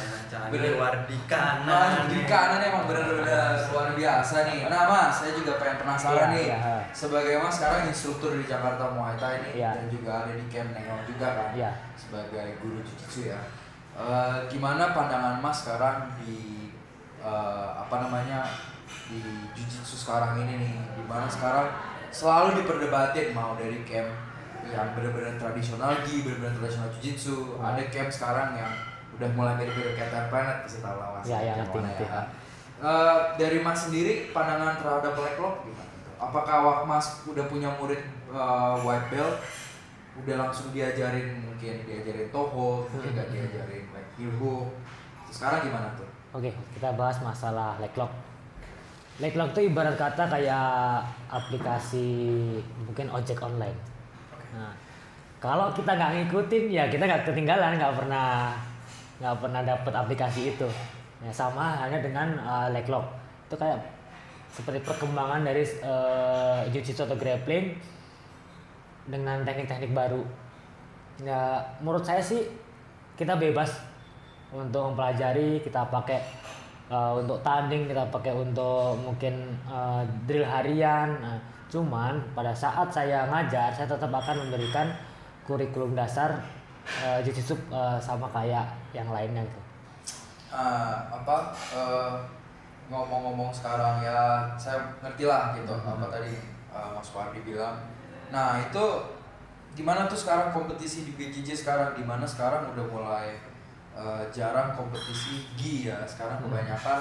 keluar 0.55 1.03
di 1.03 1.19
kanan. 1.27 1.67
Nah, 1.67 2.07
di 2.07 2.23
kanan 2.31 2.63
emang 2.63 2.87
benar-benar 2.87 3.59
luar 3.75 3.91
biasa 3.99 4.47
nih. 4.47 4.71
Nah, 4.71 4.87
Mas, 4.87 5.19
saya 5.19 5.35
juga 5.35 5.59
pengen 5.59 5.83
penasaran 5.83 6.31
Iya, 6.31 6.35
nih. 6.39 6.47
iya. 6.47 6.59
Sebagai 6.95 7.35
Mas 7.43 7.59
sekarang 7.59 7.91
instruktur 7.91 8.39
di 8.39 8.47
Jakarta 8.47 8.87
Muay 8.95 9.19
Thai 9.19 9.43
ini 9.43 9.59
Iya. 9.59 9.75
dan 9.75 9.91
juga 9.91 10.11
ada 10.23 10.31
di 10.31 10.47
camp 10.47 10.71
Nengok 10.71 11.03
juga 11.11 11.29
kan. 11.35 11.49
Iya. 11.59 11.71
Sebagai 11.99 12.47
guru 12.63 12.79
jiu-jitsu 12.87 13.35
ya. 13.35 13.41
Eh, 13.99 14.39
gimana 14.47 14.95
pandangan 14.95 15.43
Mas 15.43 15.67
sekarang 15.67 16.07
di 16.23 16.71
eh, 17.19 17.69
apa 17.75 17.97
namanya 17.99 18.47
di 19.07 19.19
jiu-jitsu 19.55 19.97
sekarang 19.97 20.43
ini 20.43 20.55
nih? 20.59 20.73
Di 20.95 21.03
mana 21.07 21.27
sekarang 21.27 21.71
selalu 22.11 22.63
diperdebatin 22.63 23.31
mau 23.33 23.55
dari 23.55 23.83
camp 23.87 24.11
yang 24.67 24.99
benar-benar 24.99 25.39
tradisional 25.39 26.03
gi, 26.03 26.27
benar-benar 26.27 26.55
tradisional 26.59 26.91
jiu-jitsu. 26.99 27.59
Ada 27.63 27.87
camp 27.91 28.11
sekarang 28.11 28.59
yang 28.59 28.73
udah 29.17 29.29
mulai 29.33 29.55
mirip-mirip 29.57 29.95
kayak 29.97 30.29
Planet 30.29 30.67
kasih 30.67 30.81
tahu 30.83 30.97
lah 30.99 31.09
Mas. 31.17 31.25
Iya, 31.25 31.39
iya, 31.39 31.53
Yang 31.55 31.59
ngerti, 31.63 31.77
mana 31.79 31.89
ngerti. 31.89 32.05
ya. 32.05 32.23
Eh, 32.77 33.19
dari 33.41 33.59
Mas 33.65 33.79
sendiri 33.89 34.13
pandangan 34.37 34.75
terhadap 34.77 35.13
black 35.17 35.37
lock 35.41 35.65
gimana? 35.65 35.89
Apakah 36.17 36.57
wak 36.65 36.79
Mas 36.85 37.07
udah 37.25 37.45
punya 37.49 37.73
murid 37.81 38.03
eh, 38.29 38.75
white 38.85 39.09
belt 39.09 39.37
udah 40.17 40.49
langsung 40.49 40.73
diajarin 40.73 41.45
mungkin 41.45 41.85
diajarin 41.85 42.29
toho, 42.33 42.89
mungkin 42.89 43.11
nggak 43.13 43.29
diajarin 43.37 43.85
like 43.93 44.11
heel 44.17 44.33
hook. 44.41 44.69
Sekarang 45.29 45.65
gimana 45.65 45.93
tuh? 45.97 46.09
Oke, 46.37 46.53
kita 46.77 46.93
bahas 46.97 47.17
masalah 47.21 47.77
leg 47.81 47.93
lock. 47.97 48.13
Lock 49.17 49.57
itu 49.57 49.73
ibarat 49.73 49.97
kata 49.97 50.29
kayak 50.29 51.01
aplikasi 51.33 52.09
mungkin 52.85 53.09
ojek 53.09 53.41
online. 53.41 53.77
Nah, 54.53 54.77
kalau 55.41 55.73
kita 55.73 55.97
nggak 55.97 56.13
ngikutin 56.21 56.65
ya 56.69 56.85
kita 56.93 57.09
nggak 57.09 57.25
ketinggalan, 57.25 57.81
nggak 57.81 57.97
pernah 57.97 58.53
nggak 59.17 59.37
pernah 59.41 59.61
dapet 59.65 59.93
aplikasi 59.97 60.53
itu. 60.53 60.69
Ya, 61.25 61.33
sama 61.33 61.81
halnya 61.81 62.05
dengan 62.05 62.37
uh, 62.45 62.69
leg 62.69 62.85
lock. 62.93 63.09
Itu 63.49 63.57
kayak 63.57 63.81
seperti 64.53 64.85
perkembangan 64.85 65.49
dari 65.49 65.65
uh, 65.81 66.69
jiu-jitsu 66.69 67.09
atau 67.09 67.17
grappling 67.17 67.73
dengan 69.09 69.41
teknik-teknik 69.49 69.97
baru. 69.97 70.21
Ya, 71.25 71.65
menurut 71.81 72.05
saya 72.05 72.21
sih 72.21 72.45
kita 73.17 73.33
bebas 73.41 73.81
untuk 74.53 74.93
mempelajari, 74.93 75.65
kita 75.65 75.89
pakai 75.89 76.21
uh, 76.91 77.19
untuk 77.19 77.41
tanding, 77.41 77.89
kita 77.91 78.07
pakai 78.11 78.33
untuk 78.35 78.99
mungkin 79.01 79.55
uh, 79.67 80.03
drill 80.25 80.47
harian. 80.47 81.17
Nah, 81.23 81.39
cuman 81.71 82.19
pada 82.35 82.55
saat 82.55 82.91
saya 82.91 83.27
ngajar, 83.31 83.75
saya 83.75 83.87
tetap 83.87 84.11
akan 84.11 84.47
memberikan 84.47 84.91
kurikulum 85.47 85.95
dasar 85.95 86.43
uh, 87.03 87.19
jiu-jitsu 87.23 87.55
uh, 87.71 87.99
sama 87.99 88.27
kayak 88.31 88.67
yang 88.95 89.11
lainnya 89.11 89.43
gitu. 89.45 89.67
Ah, 90.57 91.05
apa 91.13 91.53
eh, 91.75 92.15
ngomong-ngomong 92.89 93.51
sekarang 93.51 94.01
ya 94.01 94.49
saya 94.55 94.79
ngerti 95.05 95.27
lah 95.29 95.53
gitu 95.59 95.75
apa 95.75 96.07
tadi 96.09 96.33
eh, 96.71 96.89
Mas 96.95 97.11
Wardi 97.13 97.45
bilang 97.45 97.77
nah 98.31 98.57
itu 98.63 98.85
gimana 99.77 100.09
tuh 100.09 100.17
sekarang 100.17 100.57
kompetisi 100.57 101.05
di 101.05 101.13
BJJ 101.19 101.67
sekarang 101.67 101.99
di 101.99 102.07
mana 102.07 102.25
sekarang 102.25 102.73
udah 102.73 102.87
mulai 102.89 103.37
eh, 103.97 104.23
jarang 104.31 104.71
kompetisi 104.73 105.49
gi 105.57 105.89
ya. 105.89 105.97
Sekarang 106.05 106.39
kebanyakan 106.39 107.01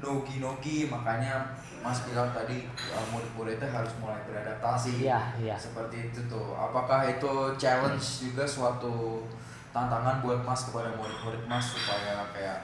nogi 0.00 0.40
nogi. 0.40 0.88
Makanya 0.88 1.44
Mas 1.80 2.04
bilang 2.04 2.28
tadi 2.30 2.68
eh, 2.68 3.04
murid-muridnya 3.08 3.64
harus 3.64 3.88
mulai 3.96 4.20
beradaptasi 4.24 5.00
Iya, 5.00 5.20
iya. 5.40 5.56
seperti 5.56 6.08
itu 6.08 6.20
tuh. 6.28 6.52
Apakah 6.52 7.04
itu 7.04 7.32
challenge 7.56 8.28
juga 8.28 8.44
suatu 8.44 9.24
tantangan 9.70 10.20
buat 10.20 10.42
mas 10.42 10.68
kepada 10.68 10.92
murid-murid 10.92 11.46
mas 11.46 11.62
supaya 11.62 12.26
kayak 12.34 12.58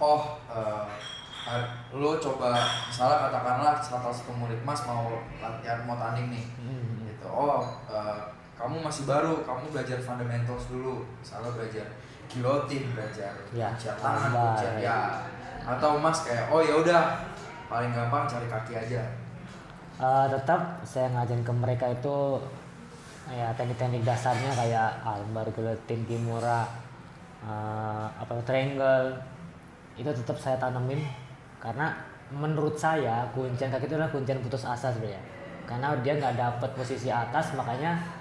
oh 0.00 0.34
eh, 0.48 0.88
har- 1.40 1.70
lo 1.92 2.16
coba 2.16 2.58
misalnya 2.88 3.28
katakanlah 3.28 3.76
salah 3.78 4.08
satu 4.08 4.32
murid 4.34 4.58
mas 4.64 4.82
mau 4.82 5.06
latihan 5.38 5.86
mau 5.86 5.94
tanding 5.94 6.32
nih. 6.32 6.46
Hmm. 6.58 7.06
gitu. 7.06 7.28
Oh 7.30 7.62
eh, 7.86 8.18
kamu 8.60 8.76
masih 8.84 9.08
baru 9.08 9.40
kamu 9.40 9.72
belajar 9.72 9.96
fundamentals 9.96 10.68
dulu. 10.68 11.00
Misalnya 11.24 11.48
belajar 11.56 11.86
guillotine 12.28 12.86
belajar 12.92 13.32
Ya, 13.56 13.72
kuncian 13.72 13.96
tangan 13.96 14.30
kuncian 14.30 14.74
ya. 14.76 14.84
ya. 14.84 14.98
Atau 15.64 15.96
mas 15.96 16.28
kayak 16.28 16.52
oh 16.52 16.60
ya 16.60 16.76
udah 16.76 17.02
paling 17.72 17.90
gampang 17.96 18.28
cari 18.28 18.46
kaki 18.52 18.72
aja. 18.76 19.02
Uh, 19.96 20.28
tetap 20.28 20.80
saya 20.84 21.08
ngajarin 21.12 21.44
ke 21.44 21.52
mereka 21.52 21.86
itu 21.88 22.40
ya 23.30 23.52
teknik-teknik 23.56 24.02
dasarnya 24.04 24.48
kayak 24.56 24.90
armbar, 25.04 25.44
guillotine, 25.52 26.04
kimura, 26.04 26.68
uh, 27.40 28.04
apa 28.20 28.36
triangle. 28.44 29.16
Itu 29.96 30.12
tetap 30.12 30.36
saya 30.36 30.60
tanemin. 30.60 31.00
Karena 31.60 31.92
menurut 32.32 32.76
saya 32.76 33.24
kuncian 33.32 33.72
kaki 33.72 33.88
itu 33.88 33.96
adalah 33.96 34.12
kuncian 34.12 34.40
putus 34.44 34.64
asa 34.68 34.92
sebenarnya. 34.92 35.20
Karena 35.68 35.92
dia 36.00 36.16
nggak 36.16 36.36
dapat 36.36 36.70
posisi 36.76 37.12
atas 37.12 37.52
makanya 37.54 38.19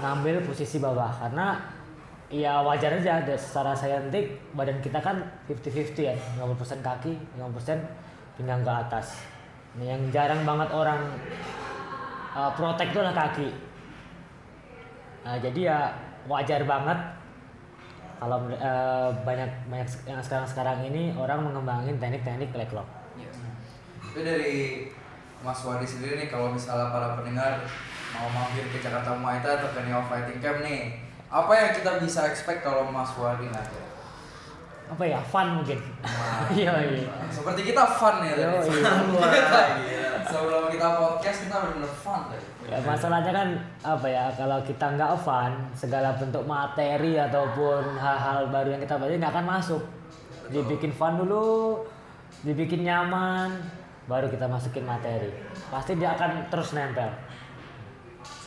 ngambil 0.00 0.42
posisi 0.46 0.78
bawah. 0.78 1.10
Karena 1.10 1.58
ya 2.28 2.60
wajar 2.60 3.00
aja 3.00 3.24
ada 3.24 3.34
secara 3.34 3.72
saintik 3.72 4.36
badan 4.52 4.78
kita 4.84 5.00
kan 5.00 5.22
50-50 5.48 6.08
ya. 6.08 6.14
50% 6.40 6.80
kaki 6.84 7.12
50% 7.38 8.38
pinggang 8.38 8.62
ke 8.62 8.72
atas. 8.72 9.22
Nah, 9.78 9.84
yang 9.84 10.02
jarang 10.10 10.42
banget 10.42 10.68
orang 10.74 11.02
uh, 12.34 12.50
protect 12.54 12.90
itu 12.94 12.98
adalah 13.02 13.28
kaki. 13.28 13.48
Nah, 15.26 15.36
jadi 15.38 15.60
ya 15.60 15.78
wajar 16.30 16.62
banget 16.64 16.98
kalau 18.18 18.38
uh, 18.50 19.10
banyak 19.22 19.50
banyak 19.70 19.86
yang 20.10 20.18
sekarang 20.18 20.46
sekarang 20.46 20.78
ini 20.82 21.14
orang 21.14 21.46
mengembangin 21.46 21.94
teknik-teknik 22.02 22.50
leg 22.54 22.70
lock. 22.74 22.88
Itu 24.10 24.20
dari 24.26 24.90
Mas 25.38 25.62
Wadi 25.62 25.86
sendiri 25.86 26.26
nih 26.26 26.28
kalau 26.30 26.50
misalnya 26.50 26.90
para 26.90 27.14
pendengar 27.14 27.62
mau 28.16 28.28
mampir 28.32 28.64
ke 28.72 28.78
Jakarta 28.80 29.12
Muay 29.16 29.42
Thai 29.44 29.60
atau 29.60 29.70
ke 29.72 29.80
Neo 29.84 30.00
Fighting 30.06 30.40
Camp 30.40 30.64
nih, 30.64 30.96
apa 31.28 31.52
yang 31.52 31.70
kita 31.76 32.00
bisa 32.00 32.28
expect 32.28 32.64
kalau 32.64 32.88
Mas 32.88 33.12
Wadi 33.16 33.48
ngajar? 33.48 33.88
apa 34.88 35.04
ya? 35.04 35.20
Fun 35.20 35.60
mungkin. 35.60 35.78
Iya 36.48 36.72
iya. 36.80 37.04
Seperti 37.28 37.60
kita 37.72 37.84
fun 37.84 38.24
ya 38.24 38.34
Yo, 38.40 38.52
iya. 38.64 38.88
Kita, 39.20 39.62
sebelum 40.24 40.72
kita 40.72 40.88
podcast 40.96 41.38
kita 41.44 41.56
benar-benar 41.60 41.92
fun 41.92 42.20
tadi. 42.32 42.46
Ya, 42.68 42.78
masalahnya 42.84 43.32
kan 43.32 43.48
apa 43.84 44.06
ya 44.08 44.24
kalau 44.36 44.58
kita 44.64 44.86
nggak 44.96 45.12
fun 45.20 45.52
segala 45.76 46.16
bentuk 46.16 46.44
materi 46.48 47.20
ataupun 47.20 47.96
hal-hal 47.96 48.48
baru 48.48 48.76
yang 48.76 48.82
kita 48.84 48.96
pelajari 48.96 49.20
nggak 49.20 49.34
akan 49.36 49.46
masuk. 49.60 49.82
Dibikin 50.48 50.92
fun 50.92 51.20
dulu 51.20 51.84
dibikin 52.44 52.88
nyaman 52.88 53.60
baru 54.08 54.32
kita 54.32 54.48
masukin 54.48 54.88
materi. 54.88 55.28
Pasti 55.68 56.00
dia 56.00 56.16
akan 56.16 56.48
terus 56.48 56.72
nempel 56.72 57.12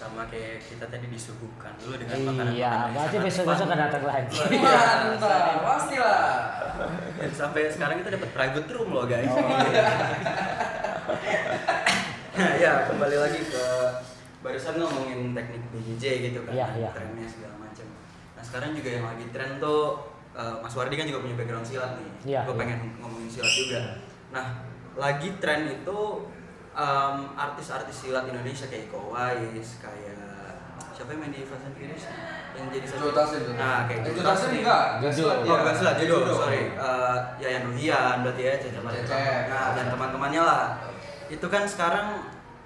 Sama 0.02 0.26
kayak 0.26 0.66
kita 0.66 0.90
tadi 0.90 1.06
disuguhkan 1.08 1.78
dulu 1.78 1.94
dengan 1.94 2.18
makanan-makanan 2.26 2.54
iya 2.58 2.72
yang 2.74 2.94
pasti 2.98 3.06
sangat 3.14 3.26
besok 3.30 3.44
besok 3.46 3.68
akan 3.70 3.80
datang 3.80 4.04
lagi 4.04 4.38
Iya, 4.50 4.82
Mantap, 5.14 5.62
pastilah. 5.62 6.26
Dan 7.22 7.32
sampai 7.32 7.62
sekarang 7.70 7.96
kita 8.02 8.10
dapat 8.18 8.30
private 8.34 8.70
room 8.74 8.90
loh 8.90 9.06
guys. 9.06 9.30
Oh, 9.30 9.38
iya. 9.70 9.86
Nah, 12.32 12.52
ya 12.58 12.74
kembali 12.90 13.18
lagi 13.20 13.40
ke 13.44 13.66
barusan 14.42 14.74
ngomongin 14.76 15.38
teknik 15.38 15.62
BJJ 15.70 16.04
gitu 16.26 16.40
kan, 16.48 16.54
Iya, 16.56 16.68
iya. 16.74 16.90
trennya 16.98 17.28
segala 17.30 17.56
macam. 17.62 17.86
Nah 18.34 18.42
sekarang 18.42 18.70
juga 18.74 18.90
yang 18.90 19.06
lagi 19.06 19.26
tren 19.30 19.62
tuh 19.62 19.82
eh, 20.34 20.56
Mas 20.58 20.74
Wardi 20.74 20.98
kan 20.98 21.06
juga 21.06 21.22
punya 21.22 21.36
background 21.38 21.68
silat 21.68 21.94
nih. 22.02 22.10
Iya, 22.26 22.40
Gue 22.50 22.58
iya. 22.58 22.62
pengen 22.66 22.80
ngomongin 22.98 23.30
silat 23.30 23.54
juga. 23.54 23.80
Nah 24.34 24.46
lagi 24.98 25.30
tren 25.38 25.70
itu 25.70 26.00
em, 26.72 27.16
artis-artis 27.36 27.98
silat 28.02 28.26
Indonesia 28.26 28.66
kayak 28.66 28.88
Iko 28.88 29.12
Uwais, 29.12 29.70
kayak 29.78 30.18
siapa 30.92 31.10
yang 31.12 31.22
main 31.22 31.32
di 31.32 31.42
Fast 31.42 31.66
and 31.66 31.74
Furious 31.74 32.06
yang 32.52 32.68
jadi 32.68 32.86
satu 32.86 33.00
Joe 33.02 33.16
Taslim, 33.16 33.42
Joe 33.48 33.56
Nah, 33.56 33.80
kayak 33.88 34.00
Eh, 34.00 34.06
Joe 34.06 34.16
Joe 34.18 34.28
Taslim 34.28 34.52
enggak? 34.60 34.84
Judo. 35.00 35.12
silat 35.16 35.38
Oh, 35.42 35.56
bukan 35.58 35.76
silat, 35.76 35.96
judo, 35.98 36.18
sorry. 36.30 36.62
Eh, 36.70 37.18
Yayan 37.40 37.64
Ruhian 37.66 38.16
berarti 38.22 38.42
ya. 38.44 38.54
Nah, 39.48 39.68
dan 39.74 39.86
teman-temannya 39.90 40.42
lah. 40.42 40.64
Itu 41.26 41.48
kan 41.48 41.64
sekarang 41.64 42.08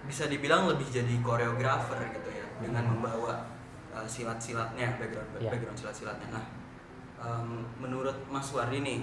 bisa 0.06 0.26
dibilang 0.26 0.66
lebih 0.66 0.86
jadi 0.86 1.16
koreografer 1.22 1.98
gitu 2.14 2.30
ya 2.30 2.46
dengan 2.62 2.86
membawa 2.86 3.42
uh, 3.90 4.06
silat-silatnya 4.06 4.98
background 4.98 5.30
Iya. 5.38 5.50
background 5.50 5.78
silat-silatnya. 5.78 6.28
Nah, 6.30 6.46
em, 7.18 7.50
menurut 7.78 8.14
Mas 8.28 8.50
Wardi 8.52 8.82
nih, 8.82 9.02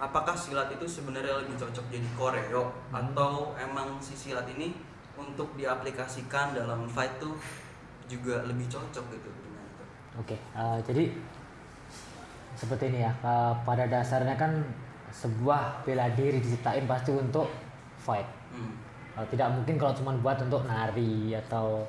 apakah 0.00 0.32
silat 0.32 0.72
itu 0.72 0.88
sebenarnya 0.88 1.44
lebih 1.44 1.60
cocok 1.60 1.84
jadi 1.92 2.08
koreo 2.16 2.72
Hmm. 2.88 3.12
atau 3.12 3.52
emang 3.54 4.00
si 4.00 4.16
silat 4.16 4.48
ini 4.48 4.72
untuk 5.14 5.52
diaplikasikan 5.54 6.56
dalam 6.56 6.88
fight 6.88 7.20
tuh 7.20 7.36
juga 8.08 8.40
lebih 8.48 8.64
cocok 8.66 9.04
gitu 9.12 9.28
dengan 9.44 9.62
itu? 9.62 9.84
Oke, 10.16 10.36
eh, 10.40 10.78
jadi 10.88 11.04
seperti 12.56 12.88
ini 12.90 13.04
ya. 13.04 13.12
eh, 13.20 13.54
pada 13.62 13.84
dasarnya 13.86 14.34
kan 14.34 14.64
sebuah 15.12 15.84
bela 15.84 16.08
diri 16.16 16.40
diciptain 16.40 16.88
pasti 16.88 17.12
untuk 17.12 17.52
fight. 18.00 18.26
Hmm. 18.56 18.74
Eh, 19.20 19.26
tidak 19.28 19.52
mungkin 19.52 19.76
kalau 19.76 19.92
cuma 19.92 20.16
buat 20.18 20.40
untuk 20.40 20.64
nari 20.64 21.36
atau 21.36 21.84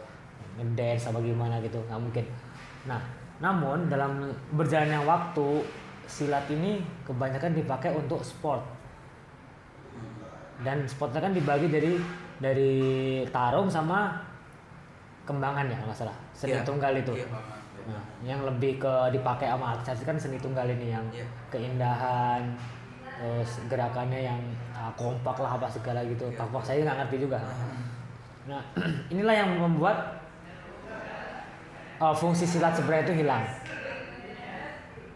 ngedance 0.60 1.08
atau 1.08 1.24
gimana 1.24 1.63
gitu, 1.63 1.80
nggak 1.88 2.01
mungkin. 2.01 2.25
Nah, 2.86 3.00
namun 3.39 3.88
dalam 3.88 4.27
berjalannya 4.51 5.00
waktu 5.08 5.63
silat 6.12 6.44
ini 6.51 6.84
kebanyakan 7.08 7.56
dipakai 7.56 7.96
untuk 7.96 8.20
sport. 8.20 8.60
Dan 10.62 10.84
sportnya 10.86 11.24
kan 11.24 11.32
dibagi 11.32 11.72
dari 11.72 11.96
dari 12.38 12.74
tarung 13.32 13.72
sama 13.72 14.12
kembangan 15.24 15.72
ya 15.72 15.77
nggak 15.80 15.96
salah. 15.96 16.18
Seni 16.36 16.60
Iya. 16.60 16.68
tunggal 16.68 16.94
itu. 17.00 17.15
Iya. 17.15 17.27
Nah, 17.82 18.03
yang 18.22 18.46
lebih 18.46 18.77
ke 18.77 18.94
dipakai 19.10 19.50
sama 19.50 19.74
artis 19.74 20.06
kan 20.06 20.20
seni 20.20 20.38
tunggal 20.38 20.68
ini 20.70 20.94
yang 20.94 21.06
Iya. 21.10 21.25
keindahan 21.50 22.44
terus 23.22 23.62
gerakannya 23.70 24.34
yang 24.34 24.41
ah, 24.75 24.89
kompak 25.00 25.38
lah 25.39 25.56
apa 25.56 25.65
segala 25.72 26.03
gitu. 26.03 26.27
Iya. 26.27 26.38
Tampak 26.38 26.62
saya 26.62 26.84
nggak 26.84 26.98
ngerti 27.06 27.18
juga. 27.25 27.39
Nah, 28.50 28.62
inilah 29.13 29.34
yang 29.34 29.50
membuat 29.58 30.22
uh, 32.01 32.13
fungsi 32.13 32.46
silat 32.50 32.74
sebenarnya 32.74 33.06
itu 33.06 33.15
hilang. 33.22 33.46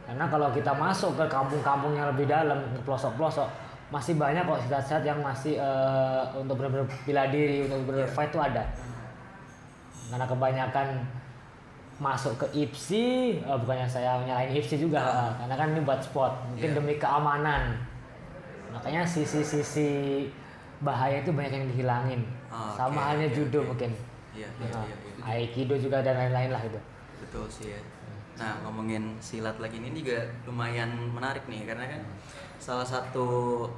Karena 0.05 0.25
kalau 0.29 0.53
kita 0.53 0.71
masuk 0.71 1.17
ke 1.17 1.25
kampung-kampung 1.25 1.97
yang 1.97 2.07
lebih 2.13 2.29
dalam, 2.29 2.61
ke 2.71 2.79
pelosok-pelosok, 2.85 3.49
masih 3.89 4.13
banyak 4.15 4.45
kok 4.45 4.61
silat-silat 4.65 5.03
yang 5.03 5.19
masih 5.21 5.57
uh, 5.57 6.21
untuk 6.37 6.57
benar-benar 6.57 6.85
bela 7.05 7.23
diri, 7.27 7.65
untuk 7.65 7.89
benar-benar 7.89 8.09
Iya. 8.09 8.15
fight 8.15 8.29
itu 8.29 8.39
ada. 8.39 8.63
Karena 10.05 10.25
kebanyakan 10.25 10.87
masuk 11.95 12.33
ke 12.35 12.45
IPSI, 12.53 13.05
eh, 13.39 13.57
bukannya 13.57 13.87
saya 13.87 14.19
menyalahin 14.19 14.51
IPSI 14.53 14.77
juga, 14.77 14.99
eh, 14.99 15.31
karena 15.39 15.55
kan 15.55 15.67
ini 15.71 15.81
buat 15.81 16.01
sport, 16.03 16.33
mungkin 16.45 16.69
Iya. 16.69 16.77
demi 16.77 16.93
keamanan. 16.95 17.63
Makanya 18.69 19.01
sisi-sisi 19.07 20.27
bahaya 20.83 21.23
itu 21.23 21.31
banyak 21.31 21.53
yang 21.55 21.67
dihilangin. 21.71 22.21
Ah, 22.51 22.75
Sama 22.75 22.99
oke, 22.99 23.05
halnya 23.07 23.27
oke, 23.31 23.35
judo 23.39 23.59
oke. 23.63 23.67
mungkin. 23.71 23.91
Iya, 24.35 24.47
iya, 24.51 24.67
Nah, 24.69 24.83
iya, 24.83 24.95
iya. 24.99 25.23
Aikido 25.47 25.75
juga 25.79 26.03
dan 26.03 26.19
lain-lain 26.19 26.51
lah 26.51 26.61
itu. 26.61 26.79
Betul 27.23 27.47
sih 27.47 27.71
ya. 27.71 27.79
Nah 28.35 28.59
ngomongin 28.61 29.15
silat 29.17 29.55
lagi 29.57 29.79
ini 29.79 29.95
juga 29.95 30.19
lumayan 30.43 30.91
menarik 31.09 31.47
nih 31.47 31.63
karena 31.63 31.87
kan 31.87 32.01
salah 32.55 32.83
satu 32.83 33.27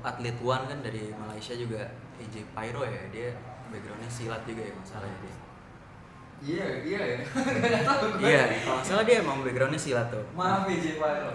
atlet 0.01 0.33
one 0.39 0.65
kan 0.65 0.79
dari 0.81 1.13
Malaysia 1.13 1.53
juga 1.53 1.85
AJ 2.17 2.41
Pyro 2.51 2.81
ya 2.81 3.03
dia 3.09 3.29
backgroundnya 3.67 4.07
silat 4.07 4.41
juga 4.43 4.61
ya 4.63 4.73
masalahnya 4.73 5.19
dia. 5.21 5.35
Iya, 6.37 6.67
iya 6.85 7.01
ya. 7.01 7.19
Tahu. 7.81 8.13
Iya, 8.21 8.43
kalau 8.61 8.81
salah 8.81 9.03
dia 9.03 9.21
emang 9.21 9.41
backgroundnya 9.41 9.77
silat 9.77 10.07
tuh. 10.07 10.21
Maaf 10.33 10.65
ya 10.65 10.77
J 10.77 10.87
Pyro. 10.95 11.29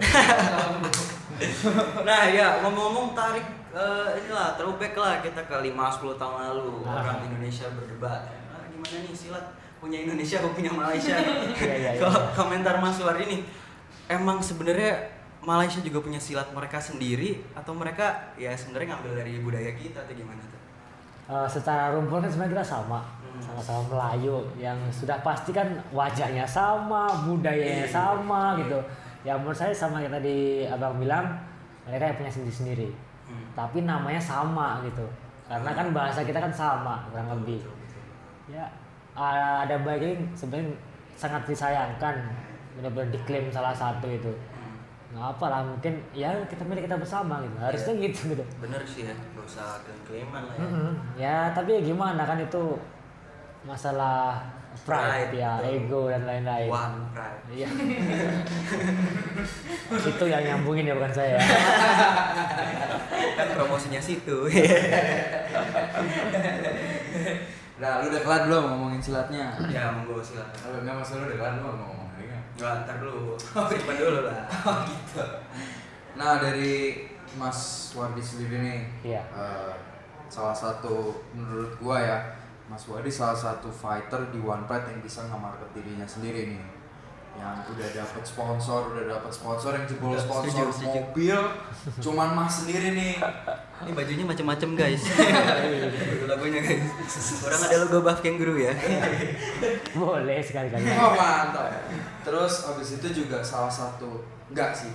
Nah 2.03 2.21
ya 2.29 2.61
ngomong-ngomong 2.61 3.11
tarik 3.13 3.43
eh, 3.73 4.07
inilah 4.21 4.53
throwback 4.55 4.93
lah 4.95 5.19
kita 5.19 5.41
ke 5.43 5.55
5-10 5.65 6.15
tahun 6.15 6.35
lalu 6.51 6.85
Ah. 6.85 7.01
orang 7.01 7.19
Indonesia 7.25 7.67
berdebat 7.73 8.21
ah, 8.47 8.63
gimana 8.69 8.97
nih 9.01 9.15
silat 9.15 9.45
punya 9.83 9.99
Indonesia 9.99 10.39
apa 10.39 10.49
punya 10.49 10.71
Malaysia 10.71 11.15
kalau 12.01 12.21
komentar 12.31 12.79
Mas 12.79 12.95
War 12.97 13.19
ini 13.19 13.43
emang 14.07 14.39
sebenarnya 14.39 14.95
Malaysia 15.43 15.83
juga 15.83 15.99
punya 15.99 16.17
silat 16.17 16.47
mereka 16.49 16.79
sendiri 16.79 17.43
atau 17.51 17.75
mereka 17.75 18.31
ya 18.39 18.55
sebenarnya 18.55 18.95
ngambil 18.95 19.11
dari 19.19 19.43
budaya 19.43 19.75
kita 19.75 19.99
atau 19.99 20.15
gimana 20.15 20.39
tuh 20.39 20.61
Eh, 21.23 21.47
secara 21.47 21.95
rumpun 21.95 22.19
kan 22.19 22.27
sebenarnya 22.27 22.59
kita 22.59 22.65
sama, 22.67 22.99
Hmm. 23.23 23.39
sama-sama 23.39 23.81
Melayu 23.87 24.43
yang 24.59 24.75
sudah 24.91 25.15
pasti 25.23 25.55
kan 25.55 25.71
wajahnya 25.89 26.43
sama, 26.43 27.07
budayanya 27.23 27.87
Iya. 27.87 27.95
sama 27.95 28.59
gitu. 28.59 28.75
Ya 29.23 29.39
menurut 29.39 29.55
saya 29.55 29.71
sama 29.71 30.03
yang 30.03 30.11
tadi 30.11 30.67
abang 30.67 30.99
bilang, 30.99 31.31
mereka 31.87 32.11
yang 32.11 32.17
punya 32.19 32.27
sendiri-sendiri. 32.27 32.91
Hmm. 33.23 33.39
Tapi 33.55 33.87
namanya 33.87 34.19
sama 34.19 34.83
gitu, 34.83 35.07
karena 35.47 35.71
kan 35.71 35.95
bahasa 35.95 36.27
kita 36.27 36.43
kan 36.43 36.51
sama 36.51 37.07
kurang 37.07 37.31
lebih. 37.39 37.63
Ya 38.51 38.67
eh, 39.15 39.55
ada 39.61 39.75
baiknya 39.79 40.13
sebenarnya 40.33 40.73
sangat 41.13 41.45
disayangkan 41.45 42.15
benar-benar 42.73 43.09
diklaim 43.09 43.47
salah 43.47 43.69
satu 43.71 44.07
itu. 44.07 44.33
Hmm. 44.51 44.77
Nggak 45.13 45.27
apa 45.31 45.45
lah 45.47 45.61
mungkin 45.63 45.93
ya 46.11 46.33
kita 46.43 46.63
milik 46.63 46.83
kita 46.83 46.97
bersama 46.97 47.37
gitu, 47.39 47.53
harusnya 47.55 47.93
Iya. 47.93 48.03
gitu 48.03 48.19
gitu. 48.31 48.43
bener 48.57 48.81
sih 48.83 49.05
ya 49.05 49.13
gak 49.13 49.45
usah 49.45 49.77
klaim-klaiman 49.79 50.41
lah 50.43 50.53
ya 50.53 50.61
Mm-mm. 50.63 50.91
Ya 51.15 51.37
tapi 51.51 51.69
ya 51.71 51.81
gimana 51.83 52.23
kan 52.23 52.37
itu 52.37 52.81
masalah 53.63 54.41
pride, 54.81 55.29
Pride, 55.29 55.33
ya, 55.37 55.51
betul. 55.61 55.77
ego 55.77 56.01
dan 56.09 56.25
lain-lain. 56.25 56.65
one 56.67 56.97
pride 57.13 57.41
Iya. 57.53 57.67
itu 60.03 60.25
yang 60.25 60.41
nyambungin 60.43 60.89
ya 60.89 60.97
bukan 60.97 61.13
saya. 61.13 61.37
kan 63.33 63.47
promosinya 63.53 64.01
situ 64.01 64.49
Nah, 67.83 67.99
lu 67.99 68.07
udah 68.07 68.21
kelar 68.23 68.41
belum 68.47 68.63
ngomongin 68.71 69.01
silatnya? 69.03 69.51
ya 69.67 69.91
monggo 69.91 70.23
silakan 70.23 70.55
Kalau 70.55 70.77
nggak 70.79 70.95
masalah 70.95 71.19
lu 71.19 71.25
udah 71.27 71.37
kelar 71.37 71.53
belum 71.59 71.75
ngomong 71.75 72.09
ini 72.15 72.25
kan? 72.31 72.41
Nggak, 72.55 72.73
ntar 72.81 72.95
dulu 72.97 73.35
simpan 73.35 73.95
dulu 73.99 74.19
lah 74.23 74.39
Nah, 76.13 76.39
dari 76.39 77.03
Mas 77.35 77.59
Wardi 77.91 78.21
sendiri 78.21 78.55
nih, 78.61 78.79
Iya. 79.03 79.21
eh, 79.27 79.73
salah 80.29 80.53
satu 80.53 81.11
menurut 81.33 81.73
gua 81.75 81.97
ya, 81.99 82.17
Mas 82.69 82.85
Wardi 82.85 83.09
salah 83.09 83.33
satu 83.33 83.67
fighter 83.67 84.29
di 84.29 84.37
One 84.37 84.63
Pride 84.63 84.87
yang 84.87 85.01
bisa 85.01 85.25
nge-market 85.25 85.73
dirinya 85.73 86.05
sendiri 86.05 86.53
nih. 86.53 86.63
Yang 87.33 87.75
udah 87.75 87.89
dapet 87.91 88.23
sponsor, 88.23 88.79
udah 88.93 89.05
dapet 89.19 89.31
sponsor 89.33 89.71
yang 89.75 89.85
jebol 89.89 90.15
sponsor 90.15 90.69
setuju, 90.69 90.71
setuju. 90.71 90.89
mobil, 91.01 91.39
cuman 91.99 92.29
Mas 92.37 92.63
sendiri 92.63 92.93
nih. 92.95 93.13
Ini 93.83 93.91
bajunya 93.91 94.23
macam-macam 94.23 94.69
guys. 94.79 95.03
Lagunya 96.29 96.61
guys. 96.63 96.87
Orang 97.43 97.61
ada 97.67 97.77
logo 97.83 97.97
buff 98.05 98.19
kangaroo 98.23 98.55
ya. 98.55 98.71
Boleh 99.97 100.39
sekali-kali. 100.39 100.87
Oh 100.95 101.11
mantap. 101.17 101.73
Terus 102.23 102.53
abis 102.71 103.01
itu 103.01 103.07
juga 103.25 103.43
salah 103.43 103.73
satu 103.73 104.23
enggak 104.53 104.71
sih. 104.71 104.93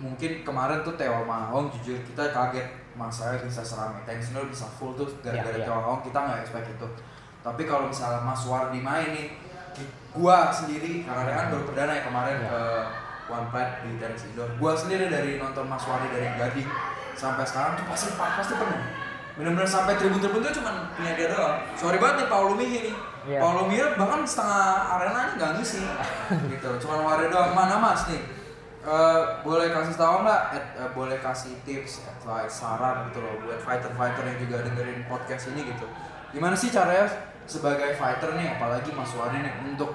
Mungkin 0.00 0.46
kemarin 0.46 0.80
tuh 0.80 0.96
Teo 0.96 1.24
Mahong 1.28 1.68
jujur 1.76 1.96
kita 2.04 2.32
kaget 2.32 2.68
mas 2.96 3.12
saya 3.12 3.36
bisa 3.44 3.60
serame 3.60 4.00
Tensional 4.08 4.48
bisa 4.48 4.64
full 4.64 4.96
tuh 4.96 5.04
gara-gara 5.20 5.52
Iya, 5.52 5.60
iya. 5.60 5.66
Teo 5.68 5.76
Mahong 5.76 6.00
kita 6.00 6.16
nggak 6.16 6.40
expect 6.40 6.68
itu. 6.72 6.88
Tapi 7.44 7.62
kalau 7.62 7.86
misalnya 7.86 8.18
Mas 8.26 8.42
Wardi 8.42 8.82
main 8.82 9.14
nih, 9.14 9.30
gua 10.12 10.48
sendiri 10.48 11.02
karena 11.02 11.30
kan 11.30 11.46
baru 11.50 11.64
perdana 11.64 11.92
ya 11.92 12.02
kemarin 12.02 12.36
Iya. 12.36 12.48
ke 12.48 12.60
One 13.26 13.46
Pride 13.50 13.72
di 13.82 13.90
tenis 13.98 14.22
indoor. 14.24 14.48
Gua 14.56 14.72
sendiri 14.72 15.06
dari 15.06 15.36
nonton 15.36 15.66
Mas 15.66 15.82
Wardi 15.82 16.08
dari 16.08 16.30
Gading 16.32 16.68
sampai 17.12 17.42
sekarang 17.42 17.74
tuh 17.74 17.84
pasti 17.84 18.12
pasti 18.14 18.54
penuh. 18.54 18.80
Bener-bener 19.36 19.68
sampai 19.68 20.00
tribun-tribun 20.00 20.40
tuh 20.40 20.54
cuma 20.54 20.88
punya 20.94 21.12
dia 21.12 21.28
doang. 21.28 21.60
Sorry 21.76 22.00
banget 22.00 22.24
nih 22.24 22.28
Paulo 22.28 22.56
Mihi 22.56 22.78
nih. 22.88 22.94
Iya. 23.26 23.38
Paulo 23.42 23.68
Mihi 23.68 23.84
bahkan 23.98 24.24
setengah 24.24 24.64
arena 24.96 25.18
ini 25.28 25.32
nggak 25.36 25.50
ngisi 25.58 25.80
gitu. 26.56 26.68
Cuma 26.80 27.02
Wardi 27.02 27.28
doang. 27.28 27.52
Mana 27.52 27.76
Mas 27.76 28.08
nih? 28.08 28.22
Eh, 28.86 29.22
boleh 29.42 29.74
kasih 29.74 29.98
tahu 29.98 30.22
nggak? 30.22 30.42
Eh, 30.54 30.88
boleh 30.94 31.18
kasih 31.18 31.58
tips, 31.66 32.06
advice, 32.06 32.62
saran 32.62 33.10
gitu 33.10 33.18
loh 33.18 33.34
buat 33.42 33.58
fighter-fighter 33.58 34.22
yang 34.22 34.38
juga 34.38 34.56
dengerin 34.62 35.02
podcast 35.04 35.50
ini 35.50 35.66
gitu. 35.66 35.84
Gimana 36.30 36.54
sih 36.54 36.70
caranya 36.70 37.10
sebagai 37.46 37.94
fighter 37.94 38.34
nih, 38.34 38.58
apalagi 38.58 38.90
Mas 38.90 39.14
Wardi 39.14 39.38
nih 39.40 39.54
untuk 39.64 39.90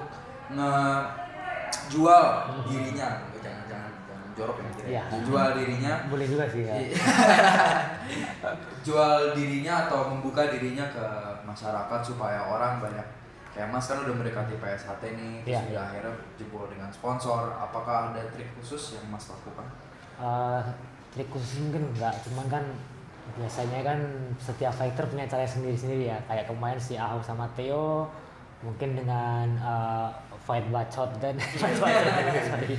ngejual 0.52 2.24
dirinya, 2.66 3.08
jangan 3.38 3.64
jangan 3.68 3.92
jangan 4.08 4.28
jorok 4.32 4.56
ya, 4.56 4.68
kira. 4.72 4.86
Iya. 4.88 5.02
jual 5.22 5.48
dirinya 5.54 5.92
Boleh 6.08 6.26
juga 6.26 6.44
sih 6.48 6.62
ya. 6.64 6.74
Iya. 6.74 6.96
jual 8.86 9.36
dirinya 9.36 9.86
atau 9.86 10.10
membuka 10.10 10.48
dirinya 10.50 10.88
ke 10.90 11.04
masyarakat 11.44 12.00
supaya 12.02 12.40
orang 12.48 12.80
banyak 12.82 13.06
kayak 13.52 13.68
Mas 13.68 13.84
kan 13.84 14.00
udah 14.00 14.14
mendekati 14.16 14.56
PSHT 14.56 15.02
nih 15.12 15.44
terus 15.44 15.52
Iya, 15.52 15.60
udah 15.68 15.76
iya. 15.76 15.88
akhirnya 15.92 16.12
jebol 16.40 16.64
dengan 16.72 16.88
sponsor 16.88 17.52
apakah 17.52 18.10
ada 18.10 18.24
trik 18.32 18.48
khusus 18.56 18.96
yang 18.96 19.04
Mas 19.12 19.28
lakukan? 19.28 19.68
Eh, 20.16 20.60
trik 21.12 21.28
khusus 21.28 21.60
mungkin 21.60 21.92
enggak, 21.92 22.16
cuman 22.24 22.46
kan 22.48 22.64
biasanya 23.32 23.80
kan 23.80 23.98
setiap 24.36 24.72
fighter 24.74 25.04
punya 25.08 25.24
cara 25.26 25.46
sendiri-sendiri 25.46 26.12
ya. 26.12 26.18
Kayak 26.28 26.50
kemarin 26.50 26.80
si 26.80 26.94
Ahok 26.98 27.22
sama 27.24 27.48
Theo 27.56 28.06
mungkin 28.62 28.94
dengan 28.94 29.46
eh, 29.58 30.08
fight 30.42 30.66
bacot 30.70 31.10
dan 31.18 31.34
fight 31.60 31.78
bacot 31.82 32.04
sorry. 32.46 32.74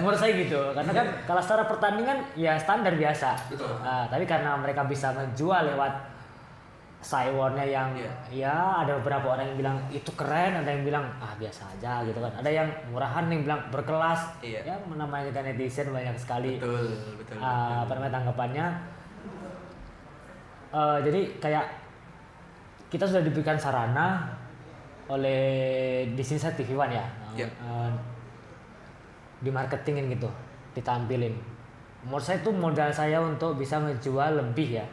Menurut 0.00 0.18
saya 0.18 0.32
gitu, 0.36 0.60
karena 0.72 0.92
kan 0.92 1.06
kalau 1.28 1.40
secara 1.44 1.64
pertandingan 1.68 2.18
ya 2.36 2.56
standar 2.56 2.96
biasa. 2.96 3.36
Betul. 3.52 3.72
Ah, 3.84 4.04
tapi 4.08 4.24
karena 4.24 4.56
mereka 4.56 4.84
bisa 4.88 5.12
menjual 5.12 5.72
lewat 5.76 6.12
Cywarnya 7.02 7.66
yang 7.66 7.90
Iya. 7.98 8.14
ya 8.30 8.56
ada 8.86 8.94
beberapa 9.02 9.34
orang 9.34 9.50
yang 9.52 9.58
bilang 9.58 9.76
itu 9.90 10.06
keren, 10.14 10.62
ada 10.62 10.70
yang 10.70 10.86
bilang 10.86 11.02
ah 11.18 11.34
biasa 11.34 11.66
aja 11.74 12.06
gitu 12.06 12.22
kan. 12.22 12.30
Ada 12.38 12.50
yang 12.62 12.68
murahan 12.94 13.26
yang 13.26 13.42
bilang 13.42 13.60
berkelas. 13.74 14.38
Iya. 14.38 14.62
Ya 14.62 14.74
namanya 14.86 15.34
kita 15.34 15.42
netizen 15.42 15.90
banyak 15.90 16.14
sekali 16.14 16.62
betul 16.62 16.94
betul, 17.18 17.42
uh, 17.42 17.82
apa 17.82 17.92
namanya 17.98 18.22
tanggapannya. 18.22 18.66
Eh, 20.72 20.98
jadi 21.04 21.20
kayak 21.36 21.66
kita 22.88 23.04
sudah 23.04 23.20
diberikan 23.20 23.60
sarana 23.60 24.24
oleh 25.04 26.08
di 26.16 26.22
sini 26.24 26.40
saya 26.40 26.56
TV 26.56 26.72
One 26.72 26.96
ya. 26.96 27.06
Iya. 27.36 27.48
Eh, 27.48 27.90
di 29.44 29.50
marketingin 29.52 30.08
gitu, 30.08 30.32
ditampilin. 30.72 31.36
Menurut 32.08 32.24
saya 32.24 32.40
itu 32.40 32.50
modal 32.50 32.88
saya 32.88 33.20
untuk 33.20 33.60
bisa 33.60 33.76
ngejual 33.84 34.40
lebih 34.40 34.80
ya. 34.80 34.86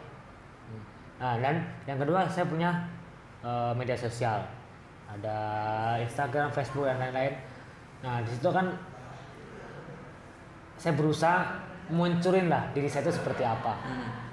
Nah, 1.20 1.40
dan 1.40 1.64
yang 1.88 1.96
kedua 1.96 2.28
saya 2.28 2.44
punya 2.44 2.76
eh, 3.40 3.72
media 3.72 3.96
sosial. 3.96 4.44
Ada 5.08 5.38
Instagram, 6.04 6.52
Facebook 6.52 6.92
dan 6.92 7.00
lain-lain. 7.00 7.34
Nah, 8.04 8.20
di 8.20 8.30
situ 8.36 8.52
kan 8.52 8.68
saya 10.76 10.92
berusaha 10.96 11.40
munculin 11.88 12.52
lah 12.52 12.68
diri 12.76 12.92
saya 12.92 13.08
itu 13.08 13.16
seperti 13.16 13.48
apa. 13.48 13.80
Hmm. 13.80 14.29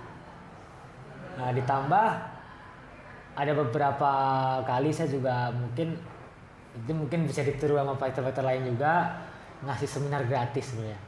Nah, 1.36 1.52
ditambah 1.52 2.06
ada 3.36 3.52
beberapa 3.52 4.12
kali 4.64 4.88
saya 4.88 5.12
juga 5.12 5.52
mungkin 5.52 5.92
itu 6.76 6.92
mungkin 6.92 7.28
bisa 7.28 7.44
ditiru 7.44 7.76
sama 7.76 7.96
fighter-fighter 7.96 8.44
lain 8.44 8.68
juga 8.68 9.16
ngasih 9.64 9.88
seminar 9.88 10.24
gratis 10.28 10.72
sebenarnya. 10.72 11.00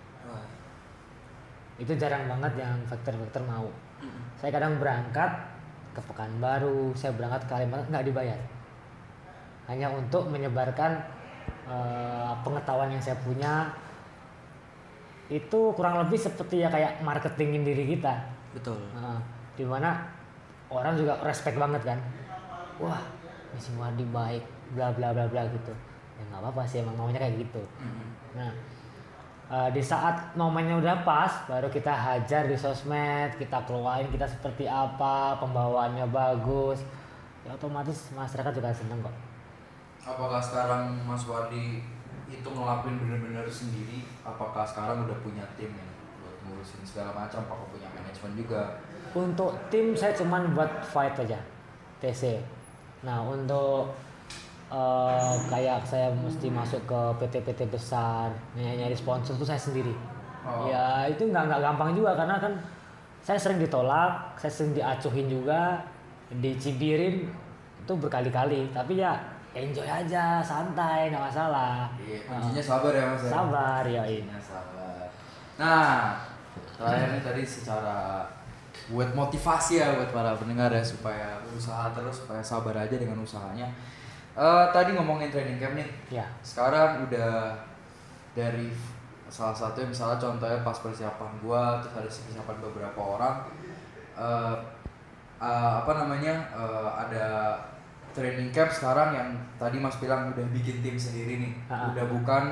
Itu 1.79 1.93
jarang 1.95 2.27
banget 2.27 2.65
yang 2.65 2.77
fighter-fighter 2.89 3.45
mau. 3.45 3.69
Saya 4.41 4.51
kadang 4.55 4.79
berangkat 4.79 5.31
ke 5.95 6.01
Pekanbaru, 6.05 6.95
saya 6.95 7.15
berangkat 7.15 7.47
ke 7.47 7.51
Kalimantan 7.53 7.89
nggak 7.91 8.07
dibayar. 8.07 8.41
Hanya 9.69 9.93
untuk 9.93 10.29
menyebarkan 10.33 10.97
eh, 11.69 12.33
pengetahuan 12.45 12.93
yang 12.93 13.03
saya 13.03 13.17
punya 13.21 13.69
itu 15.29 15.77
kurang 15.77 16.01
lebih 16.01 16.17
seperti 16.17 16.65
ya 16.65 16.73
kayak 16.73 17.05
marketingin 17.05 17.61
diri 17.65 17.85
kita. 17.97 18.17
betul 18.57 18.81
Nah, 18.97 19.21
di 19.53 19.65
mana 19.69 20.18
orang 20.69 20.95
juga 20.97 21.17
respect 21.25 21.57
banget 21.57 21.83
kan 21.85 21.99
wah 22.81 23.01
Misi 23.57 23.73
Wardi 23.75 24.05
baik 24.09 24.45
bla 24.77 24.93
bla 24.93 25.13
bla 25.17 25.25
bla 25.29 25.43
gitu 25.49 25.73
ya 26.19 26.23
nggak 26.29 26.41
apa-apa 26.45 26.63
sih 26.69 26.85
emang 26.85 26.97
maunya 26.97 27.21
kayak 27.21 27.41
gitu 27.41 27.63
Mm-mm. 27.81 28.09
nah 28.37 28.51
eh, 29.49 29.69
di 29.73 29.81
saat 29.81 30.37
momennya 30.37 30.77
udah 30.79 30.97
pas 31.07 31.33
baru 31.49 31.73
kita 31.73 31.91
hajar 31.91 32.45
di 32.45 32.57
sosmed 32.59 33.37
kita 33.41 33.65
keluarin 33.65 34.13
kita 34.13 34.29
seperti 34.29 34.69
apa 34.69 35.41
pembawaannya 35.41 36.05
bagus 36.13 36.85
ya 37.47 37.57
otomatis 37.57 38.13
masyarakat 38.13 38.53
juga 38.53 38.75
seneng 38.75 39.01
kok 39.01 39.29
Apakah 40.09 40.41
sekarang 40.41 41.05
Mas 41.05 41.29
Wardi 41.29 41.85
itu 42.33 42.49
ngelakuin 42.49 42.97
bener-bener 42.97 43.45
sendiri? 43.45 44.09
Apakah 44.25 44.65
sekarang 44.65 45.05
udah 45.05 45.19
punya 45.21 45.45
tim 45.53 45.69
ya 45.77 45.89
buat 46.25 46.37
ngurusin 46.49 46.81
segala 46.81 47.13
macam? 47.13 47.45
Apakah 47.45 47.69
punya 47.69 47.93
manajemen 47.93 48.33
juga? 48.33 48.81
Untuk 49.15 49.57
tim 49.73 49.97
saya 49.97 50.13
cuman 50.13 50.53
buat 50.53 50.69
fight 50.85 51.17
aja, 51.21 51.39
TC. 52.03 52.41
Nah 53.05 53.25
untuk 53.25 53.89
eh, 54.69 55.35
kayak 55.49 55.85
saya 55.87 56.13
mesti 56.13 56.49
masuk 56.53 56.83
ke 56.85 57.01
PT-PT 57.25 57.73
besar, 57.73 58.29
nyari, 58.53 58.85
nyari 58.85 58.97
sponsor 58.97 59.37
itu 59.37 59.47
saya 59.49 59.61
sendiri. 59.61 59.95
Oh. 60.45 60.69
Ya 60.69 61.09
itu 61.09 61.29
nggak 61.29 61.49
nggak 61.49 61.61
gampang 61.61 61.91
juga 61.97 62.17
karena 62.17 62.37
kan 62.41 62.53
saya 63.25 63.39
sering 63.41 63.61
ditolak, 63.61 64.37
saya 64.41 64.53
sering 64.53 64.73
diacuhin 64.73 65.29
juga, 65.29 65.85
dicibirin 66.33 67.29
itu 67.85 67.93
berkali-kali. 67.97 68.69
Tapi 68.73 69.01
ya 69.01 69.17
enjoy 69.57 69.85
aja, 69.85 70.45
santai, 70.45 71.09
nggak 71.11 71.25
masalah. 71.33 71.89
Iya, 71.99 72.19
kuncinya 72.29 72.63
sabar 72.63 72.93
ya 72.95 73.05
Mas. 73.11 73.23
ya? 73.25 73.31
Sabar 73.33 73.83
ya 73.89 74.03
ini. 74.07 74.33
Sabar. 74.41 75.05
Nah, 75.59 76.23
terakhir 76.79 77.09
nih 77.19 77.23
tadi 77.25 77.43
secara 77.43 78.23
buat 78.89 79.13
motivasi 79.13 79.79
ya 79.79 79.93
buat 79.95 80.11
para 80.11 80.33
pendengar 80.33 80.69
ya 80.69 80.81
supaya 80.81 81.37
berusaha 81.45 81.93
terus 81.93 82.25
supaya 82.25 82.41
sabar 82.41 82.73
aja 82.75 82.97
dengan 82.97 83.21
usahanya. 83.21 83.69
Eh 84.33 84.65
tadi 84.73 84.93
ngomongin 84.93 85.29
training 85.29 85.59
camp 85.59 85.75
nih. 85.75 85.89
Ya, 86.09 86.27
sekarang 86.41 87.05
udah 87.05 87.53
dari 88.33 88.71
salah 89.29 89.53
satu 89.53 89.85
misalnya 89.85 90.17
contohnya 90.17 90.63
pas 90.63 90.79
persiapan 90.79 91.31
gua 91.39 91.85
terus 91.85 91.95
ada 91.95 92.09
persiapan 92.09 92.57
beberapa 92.63 92.97
orang 92.97 93.35
eh 94.17 94.57
eh, 95.39 95.73
apa 95.79 95.93
namanya 95.95 96.35
eh, 96.51 96.89
ada 96.97 97.27
training 98.17 98.49
camp 98.49 98.73
sekarang 98.73 99.13
yang 99.13 99.29
tadi 99.55 99.77
mas 99.77 100.01
bilang 100.01 100.33
udah 100.33 100.47
bikin 100.51 100.81
tim 100.81 100.97
sendiri 100.97 101.39
nih 101.39 101.53
Ah. 101.69 101.93
udah 101.93 102.05
bukan 102.09 102.45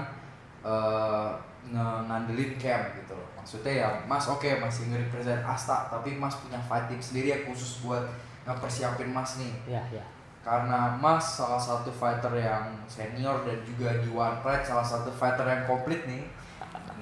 nge- 0.63 1.33
ngandelin 1.73 2.55
camp 2.61 2.95
gitu 2.95 3.15
loh. 3.17 3.29
Maksudnya 3.39 3.73
ya 3.73 3.89
mas 4.07 4.27
oke 4.31 4.47
masih 4.59 4.91
nge-represent 4.91 5.43
Asta 5.43 5.91
tapi 5.91 6.15
mas 6.19 6.39
punya 6.39 6.59
fighting 6.63 7.03
sendiri 7.03 7.35
yang 7.35 7.43
khusus 7.47 7.83
buat 7.83 8.07
ngepersiapin 8.47 9.11
mas 9.11 9.39
nih. 9.43 9.55
Ya, 9.67 9.83
ya. 9.91 10.05
karena 10.47 10.95
Mas 11.03 11.43
salah 11.43 11.59
satu 11.59 11.91
fighter 11.91 12.31
yang 12.39 12.71
senior 12.87 13.43
dan 13.43 13.59
juga 13.67 13.99
di 13.99 14.07
One 14.15 14.39
Pride 14.47 14.63
salah 14.63 14.87
satu 14.87 15.11
fighter 15.11 15.43
yang 15.43 15.67
komplit 15.67 16.07
nih. 16.07 16.23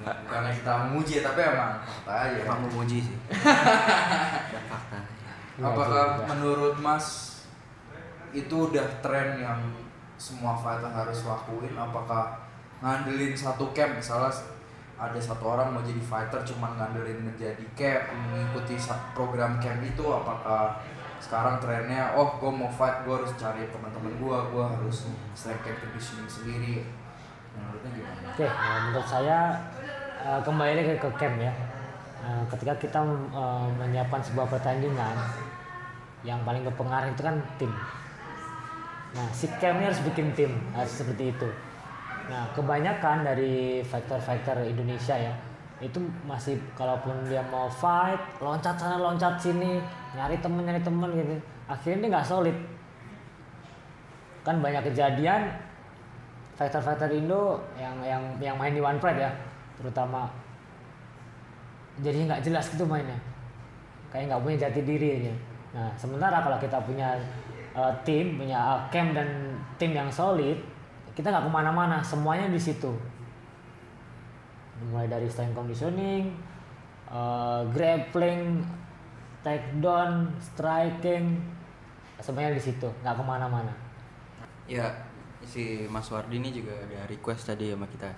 Karena 0.03 0.49
kita 0.49 0.89
memuji 0.89 1.21
tapi 1.21 1.45
emang 1.45 1.77
fakta 1.85 2.13
aja. 2.25 2.37
Emang 2.41 2.65
memuji 2.65 3.05
sih. 3.05 3.17
Dan 3.21 4.65
fakta. 4.65 4.97
Iya 5.55 5.65
apakah 5.71 6.05
menurut 6.35 6.75
Mas 6.83 7.05
itu 8.35 8.51
udah 8.51 8.83
tren 8.99 9.39
yang 9.39 9.61
semua 10.19 10.57
fighter 10.59 10.91
harus 10.91 11.23
lakuin? 11.23 11.71
Apakah 11.77 12.43
ngandelin 12.83 13.31
satu 13.31 13.71
camp? 13.71 13.95
Misalnya 13.95 14.33
ada 14.95 15.19
satu 15.19 15.43
orang 15.55 15.75
mau 15.75 15.83
jadi 15.83 15.99
fighter 15.99 16.39
cuma 16.47 16.71
ngandelin 16.79 17.19
menjadi 17.19 17.65
camp 17.75 18.15
mengikuti 18.31 18.79
program 19.11 19.59
camp 19.59 19.83
itu 19.83 20.05
apakah 20.07 20.79
sekarang 21.19 21.59
trennya 21.59 22.15
oh 22.15 22.39
gue 22.39 22.51
mau 22.51 22.71
fight 22.71 23.03
gue 23.03 23.11
harus 23.11 23.33
cari 23.35 23.67
teman-teman 23.67 24.13
gue 24.15 24.37
gue 24.55 24.63
harus 24.63 25.11
strength 25.35 25.67
and 25.67 25.77
conditioning 25.83 26.29
sendiri 26.29 26.87
menurutnya 27.55 27.89
gimana? 27.95 28.19
Oke, 28.35 28.45
nah, 28.47 28.77
menurut 28.91 29.07
saya 29.07 29.37
eh, 30.19 30.39
kembali 30.43 30.73
lagi 30.75 30.93
ke 30.99 31.09
camp 31.15 31.35
ya. 31.39 31.53
Eh, 32.25 32.43
ketika 32.51 32.73
kita 32.79 32.99
eh, 33.31 33.67
menyiapkan 33.79 34.21
sebuah 34.21 34.47
pertandingan, 34.51 35.15
yang 36.27 36.41
paling 36.43 36.65
berpengaruh 36.67 37.13
itu 37.13 37.23
kan 37.23 37.35
tim. 37.55 37.71
Nah, 39.15 39.27
si 39.31 39.47
campnya 39.61 39.87
harus 39.93 40.03
bikin 40.03 40.35
tim, 40.35 40.51
harus 40.75 40.91
seperti 40.91 41.31
itu. 41.31 41.47
Nah, 42.25 42.49
kebanyakan 42.57 43.21
dari 43.21 43.85
fighter-fighter 43.85 44.65
Indonesia 44.65 45.13
ya, 45.13 45.33
itu 45.77 46.01
masih 46.25 46.57
kalaupun 46.73 47.13
dia 47.29 47.43
mau 47.51 47.69
fight, 47.69 48.17
loncat 48.41 48.73
sana 48.79 48.97
loncat 48.97 49.37
sini, 49.37 49.77
nyari 50.17 50.39
temen 50.41 50.65
nyari 50.65 50.81
temen 50.81 51.09
gitu, 51.13 51.35
akhirnya 51.69 51.97
dia 52.01 52.09
nggak 52.17 52.27
solid. 52.27 52.57
Kan 54.41 54.61
banyak 54.61 54.89
kejadian 54.89 55.53
fighter-fighter 56.55 57.11
Indo 57.11 57.59
yang 57.75 57.95
yang 58.01 58.23
yang 58.39 58.55
main 58.55 58.73
di 58.73 58.81
One 58.81 58.97
Pride 58.97 59.19
ya 59.19 59.31
terutama. 59.75 60.31
Jadi 61.99 62.27
nggak 62.27 62.41
jelas 62.43 62.71
gitu 62.71 62.87
mainnya. 62.87 63.19
Kayak 64.09 64.31
nggak 64.31 64.41
punya 64.41 64.57
jati 64.67 64.81
diri 64.81 65.07
aja. 65.21 65.33
Nah 65.75 65.89
sementara 65.99 66.39
kalau 66.39 66.57
kita 66.61 66.79
punya 66.87 67.19
uh, 67.75 67.91
tim 68.07 68.39
punya 68.39 68.55
uh, 68.55 68.79
camp 68.87 69.11
dan 69.11 69.59
tim 69.75 69.91
yang 69.91 70.07
solid 70.07 70.55
kita 71.15 71.31
nggak 71.31 71.47
ke 71.47 71.51
mana-mana 71.51 72.03
semuanya 72.03 72.51
di 72.51 72.59
situ. 72.59 72.91
Mulai 74.91 75.07
dari 75.07 75.31
strength 75.31 75.55
conditioning 75.55 76.35
uh, 77.09 77.63
grappling 77.71 78.61
takedown 79.39 80.33
striking 80.41 81.39
semuanya 82.19 82.57
di 82.57 82.61
situ 82.63 82.87
nggak 83.01 83.15
ke 83.15 83.23
mana-mana. 83.23 83.73
Ya 84.67 84.91
si 85.45 85.85
Mas 85.87 86.09
Wardi 86.09 86.41
ini 86.41 86.49
juga 86.49 86.73
ada 86.73 87.05
request 87.05 87.47
tadi 87.47 87.69
sama 87.69 87.85
kita 87.85 88.09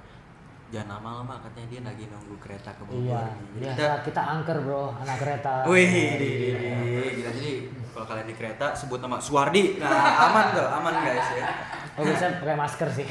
jangan 0.67 0.99
lama-lama 0.99 1.39
katanya 1.47 1.67
dia 1.71 1.81
lagi 1.87 2.03
nunggu 2.11 2.35
kereta 2.43 2.75
ke 2.75 2.83
Bogor 2.83 2.99
iya 3.07 3.23
jadi 3.55 3.63
biasa 3.63 3.75
kita 3.79 3.87
kita 4.03 4.21
angker 4.35 4.57
bro 4.61 4.83
anak 4.99 5.17
kereta 5.19 5.53
Wih, 5.63 5.87
di, 5.87 6.03
di, 6.19 6.47
di. 6.53 6.69
Gila, 7.17 7.31
jadi 7.31 7.51
kalau 7.97 8.05
kalian 8.05 8.27
di 8.29 8.35
kereta 8.37 8.77
sebut 8.77 9.01
nama 9.01 9.17
Suwardi. 9.17 9.81
Nah, 9.81 10.29
aman 10.29 10.45
tuh, 10.53 10.67
aman 10.69 10.93
guys 11.01 11.29
ya. 11.33 11.49
Oh 11.97 12.05
bisa 12.05 12.29
pakai 12.37 12.53
masker 12.53 12.89
sih. 12.93 13.07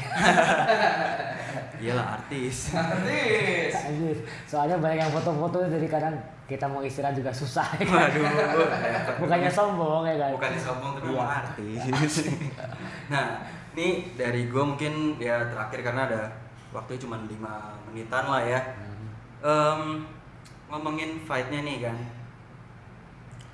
Iyalah 1.83 2.23
artis. 2.23 2.71
Artis. 2.71 3.73
Soalnya 4.47 4.79
banyak 4.79 5.03
yang 5.03 5.11
foto-foto 5.11 5.67
jadi 5.67 5.87
kadang 5.91 6.15
kita 6.47 6.71
mau 6.71 6.79
istirahat 6.79 7.19
juga 7.19 7.35
susah. 7.35 7.67
ya 7.77 7.83
kan? 7.83 8.07
Waduh. 8.15 8.67
Bukannya 9.27 9.51
sombong 9.51 10.03
ya 10.07 10.15
kan. 10.15 10.31
Bukan 10.39 10.51
sombong 10.55 10.91
tapi 10.95 11.07
Iya. 11.11 11.17
mau 11.19 11.27
artis. 11.27 11.81
nah, 13.13 13.43
ini 13.75 13.87
dari 14.15 14.47
gue 14.47 14.63
mungkin 14.63 15.19
ya 15.19 15.51
terakhir 15.51 15.79
karena 15.83 16.01
ada 16.07 16.21
waktunya 16.69 16.99
cuma 16.99 17.15
5 17.17 17.29
menitan 17.85 18.23
lah 18.25 18.41
ya. 18.41 18.59
Em, 19.39 20.03
ngomongin 20.67 21.21
fightnya 21.21 21.61
nih 21.61 21.77
kan. 21.81 21.97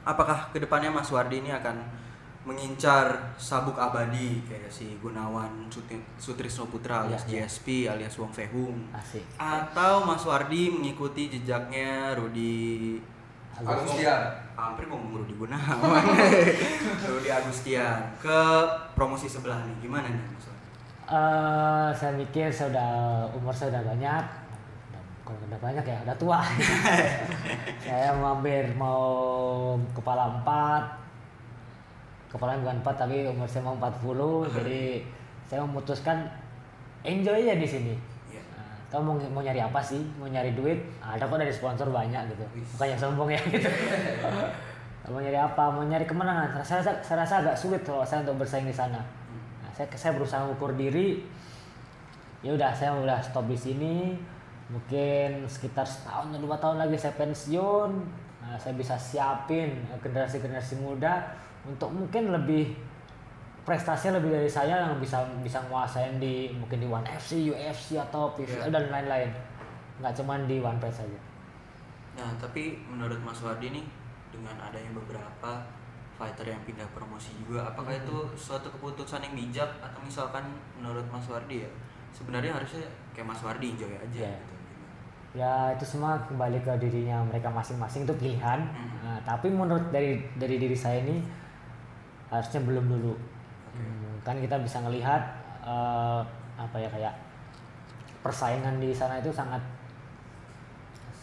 Apakah 0.04 0.50
ke 0.50 0.60
depannya 0.60 0.90
Mas 0.90 1.08
Wardi 1.08 1.40
ini 1.40 1.50
akan 1.50 1.80
mengincar 2.44 3.08
sabuk 3.34 3.78
abadi 3.78 4.44
kayak 4.44 4.68
si 4.68 5.00
Gunawan 5.00 5.72
Sutrisno 6.18 6.68
Putra 6.68 7.08
alias 7.08 7.24
Iya, 7.24 7.32
iya. 7.34 7.48
GSP 7.48 7.68
alias 7.88 8.20
Wong 8.20 8.28
Fehung 8.30 8.84
Asik. 8.92 9.24
atau 9.34 10.04
Mas 10.04 10.20
Wardi 10.22 10.68
mengikuti 10.70 11.32
jejaknya 11.32 12.12
Rudi 12.14 13.00
Agustian. 13.56 14.44
hampir 14.54 14.84
mau 14.86 15.00
ngomong 15.00 15.24
Rudi 15.24 15.34
Gunawan 15.36 16.04
Rudi 17.08 17.30
Agustian 17.32 18.12
ke 18.20 18.40
promosi 18.92 19.24
sebelah 19.26 19.64
nih 19.64 19.80
gimana 19.80 20.12
nih 20.12 20.24
Mas 20.28 20.44
Wardi? 20.44 20.53
Eh, 21.04 21.90
saya 21.92 22.16
mikir 22.16 22.48
saya 22.48 22.72
udah 22.72 22.92
umur 23.36 23.52
saya 23.52 23.76
udah 23.76 23.84
banyak. 23.92 24.24
Kalau 25.28 25.40
udah 25.52 25.60
banyak 25.60 25.84
ya 25.84 25.98
udah 26.08 26.16
tua. 26.16 26.40
Saya 27.84 28.12
mau 28.20 28.36
hampir 28.36 28.64
mau 28.76 29.04
kepala 29.96 30.40
empat. 30.40 30.84
Kepala 32.32 32.60
bukan 32.60 32.80
empat 32.80 32.96
tapi 32.98 33.28
umur 33.28 33.46
saya 33.46 33.62
mau 33.62 33.78
40 33.78 34.58
jadi 34.58 35.06
saya 35.46 35.62
memutuskan 35.64 36.18
enjoy 37.06 37.46
aja 37.46 37.56
di 37.56 37.68
sini. 37.68 37.96
Iya. 38.32 38.42
Nah, 38.58 38.76
kamu 38.90 39.04
mau, 39.06 39.16
mau 39.38 39.42
nyari 39.46 39.62
apa 39.62 39.80
sih? 39.80 40.02
Mau 40.18 40.26
nyari 40.28 40.58
duit? 40.58 40.82
Ada 41.00 41.30
kok 41.30 41.40
dari 41.40 41.54
sponsor 41.54 41.88
banyak 41.94 42.34
gitu. 42.34 42.44
Bukannya 42.76 42.98
sombong 42.98 43.30
ya 43.32 43.42
gitu. 43.48 43.70
Mau 45.14 45.20
nyari 45.20 45.36
apa? 45.36 45.64
Mau 45.68 45.84
nyari 45.84 46.08
kemenangan 46.08 46.64
saya 46.64 46.80
rasa, 46.80 46.92
saya 47.04 47.28
rasa 47.28 47.44
agak 47.44 47.56
sulit 47.60 47.84
kalau 47.84 48.08
saya 48.08 48.24
untuk 48.24 48.40
bersaing 48.40 48.66
di 48.66 48.74
sana. 48.74 48.98
nah, 48.98 49.04
saya 49.74 49.90
saya 49.94 50.14
berusaha 50.14 50.46
ukur 50.48 50.74
diri. 50.74 51.26
Ya 52.44 52.54
udah 52.54 52.72
saya 52.72 52.94
udah 52.94 53.18
stop 53.20 53.50
di 53.50 53.58
sini. 53.58 54.14
Mungkin 54.70 55.44
sekitar 55.46 55.84
setahun 55.84 56.34
atau 56.34 56.42
dua 56.42 56.58
tahun 56.58 56.78
lagi 56.80 56.96
saya 56.96 57.14
pensiun. 57.18 57.92
Nah, 58.44 58.56
saya 58.60 58.76
bisa 58.76 58.96
siapin 58.96 59.72
generasi 60.04 60.40
generasi 60.40 60.76
muda 60.78 61.24
untuk 61.64 61.88
mungkin 61.90 62.32
lebih 62.36 62.76
prestasinya 63.64 64.20
lebih 64.20 64.36
dari 64.36 64.52
saya 64.52 64.84
yang 64.84 65.00
bisa 65.00 65.24
bisa 65.40 65.64
nguasain 65.72 66.20
di 66.20 66.52
mungkin 66.52 66.84
di 66.84 66.88
One 66.88 67.08
FC, 67.08 67.48
UFC 67.48 67.96
atau 67.96 68.36
PVL 68.36 68.68
Iya. 68.68 68.76
dan 68.76 68.86
lain-lain. 68.92 69.30
Nggak 70.04 70.14
cuman 70.20 70.40
di 70.44 70.60
One 70.60 70.76
Piece 70.84 71.00
saja. 71.00 71.20
Nah, 72.20 72.30
tapi 72.36 72.84
menurut 72.84 73.18
Mas 73.24 73.40
Wardi 73.40 73.72
nih 73.72 73.86
dengan 74.30 74.60
adanya 74.60 74.92
beberapa 74.92 75.64
fighter 76.14 76.46
yang 76.46 76.62
pindah 76.62 76.86
promosi 76.90 77.34
juga, 77.38 77.66
apakah 77.66 77.90
Hmm. 77.90 78.02
itu 78.02 78.18
suatu 78.36 78.70
keputusan 78.70 79.20
yang 79.20 79.34
bijak 79.34 79.70
atau 79.78 80.00
misalkan 80.00 80.46
menurut 80.76 81.04
Mas 81.08 81.26
Wardi 81.26 81.62
ya 81.62 81.72
sebenarnya 82.10 82.54
harusnya 82.54 82.86
kayak 83.12 83.28
Mas 83.28 83.42
Wardi 83.42 83.74
enjoy 83.74 83.90
aja 83.92 84.06
Iya. 84.14 84.32
gitu. 84.32 84.54
ya 85.34 85.54
itu 85.74 85.82
semua 85.84 86.14
kembali 86.24 86.62
ke 86.62 86.70
dirinya 86.78 87.18
mereka 87.24 87.50
masing-masing 87.50 88.04
itu 88.04 88.14
pilihan 88.14 88.62
Hmm. 88.64 89.02
Nah, 89.04 89.18
tapi 89.24 89.50
menurut 89.50 89.90
dari 89.90 90.22
dari 90.36 90.56
diri 90.58 90.74
saya 90.74 91.02
ini 91.02 91.26
harusnya 92.28 92.62
belum 92.62 92.86
dulu 92.88 93.14
Oke. 93.14 93.76
Hmm, 93.76 94.14
kan 94.22 94.38
kita 94.38 94.56
bisa 94.60 94.78
ngelihat 94.80 95.22
eh, 95.64 96.22
apa 96.56 96.78
ya 96.78 96.86
kayak 96.88 97.14
persaingan 98.22 98.78
di 98.78 98.94
sana 98.94 99.18
itu 99.18 99.28
sangat 99.28 99.60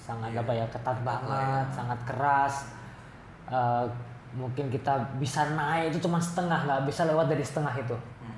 sangat 0.00 0.32
Iya. 0.32 0.42
apa 0.42 0.52
ya 0.52 0.66
ketat 0.68 0.98
banget 1.00 1.30
ya. 1.62 1.70
sangat 1.70 1.98
keras 2.04 2.54
Eh, 3.46 3.86
mungkin 4.32 4.66
kita 4.66 4.92
bisa 5.16 5.42
naik 5.52 5.90
itu 5.90 5.98
cuma 6.00 6.16
setengah 6.16 6.60
nggak 6.60 6.82
bisa 6.84 7.02
lewat 7.04 7.26
dari 7.26 7.42
setengah 7.42 7.74
itu 7.76 7.96
Hmm. 8.20 8.36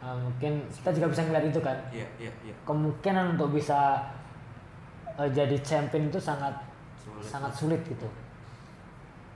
Eh, 0.00 0.16
mungkin 0.16 0.52
kita 0.70 0.90
juga 0.90 1.06
bisa 1.08 1.22
ngeliat 1.22 1.44
itu 1.46 1.60
kan 1.60 1.76
Iya, 1.90 2.06
iya, 2.18 2.32
iya. 2.42 2.54
kemungkinan 2.62 3.34
untuk 3.34 3.52
bisa 3.52 3.98
eh, 5.12 5.28
jadi 5.28 5.56
champion 5.60 6.06
itu 6.06 6.16
sangat 6.18 6.54
Sulit. 6.96 7.24
sangat 7.24 7.52
sulit 7.52 7.82
gitu 7.84 8.08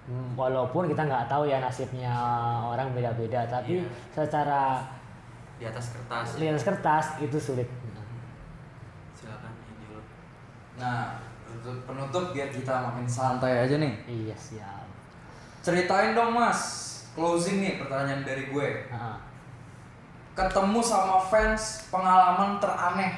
Hmm, 0.02 0.34
walaupun 0.34 0.86
kita 0.86 0.98
nggak 1.00 1.26
tahu 1.26 1.46
ya 1.46 1.58
nasibnya 1.58 2.10
orang 2.64 2.90
beda-beda 2.90 3.46
tapi 3.46 3.78
Iya. 3.78 3.86
secara 4.10 4.82
Di 5.54 5.64
atas 5.64 5.90
kertas. 5.90 6.26
di 6.34 6.46
atas 6.46 6.64
kertas 6.64 7.06
itu 7.20 7.38
sulit 7.38 7.68
Silakan. 9.14 9.52
Nah, 10.74 11.22
untuk 11.46 11.84
penutup 11.84 12.24
biar 12.32 12.48
kita 12.48 12.74
makin 12.82 13.06
santai 13.06 13.62
aja 13.62 13.76
nih. 13.76 13.94
iya 14.04 14.34
siap 14.34 14.82
Ceritain 15.62 16.12
dong 16.12 16.34
mas, 16.34 16.60
closing 17.14 17.62
nih 17.62 17.78
pertanyaan 17.78 18.22
dari 18.22 18.50
gue. 18.50 18.68
Ah, 18.90 19.14
Ketemu 20.32 20.80
sama 20.80 21.20
fans 21.22 21.86
pengalaman 21.86 22.56
teraneh. 22.56 23.12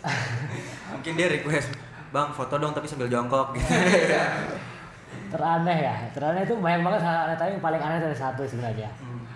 Mungkin 0.94 1.12
dia 1.12 1.28
request, 1.28 1.74
"Bang, 2.08 2.30
foto 2.30 2.56
dong 2.56 2.72
tapi 2.72 2.86
sambil 2.86 3.06
jongkok." 3.06 3.52
gitu. 3.52 3.66
teraneh 5.28 5.78
ya 5.78 5.94
teraneh 6.08 6.40
itu 6.40 6.56
banyak 6.56 6.80
banget 6.80 7.00
hal 7.04 7.28
aneh 7.28 7.36
tapi 7.36 7.52
yang 7.52 7.60
paling 7.60 7.76
aneh 7.76 8.00
dari 8.00 8.16
satu 8.16 8.48
sebenarnya 8.48 8.88
Hmm. 8.96 9.28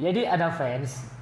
jadi 0.00 0.32
ada 0.32 0.48
fans 0.48 1.12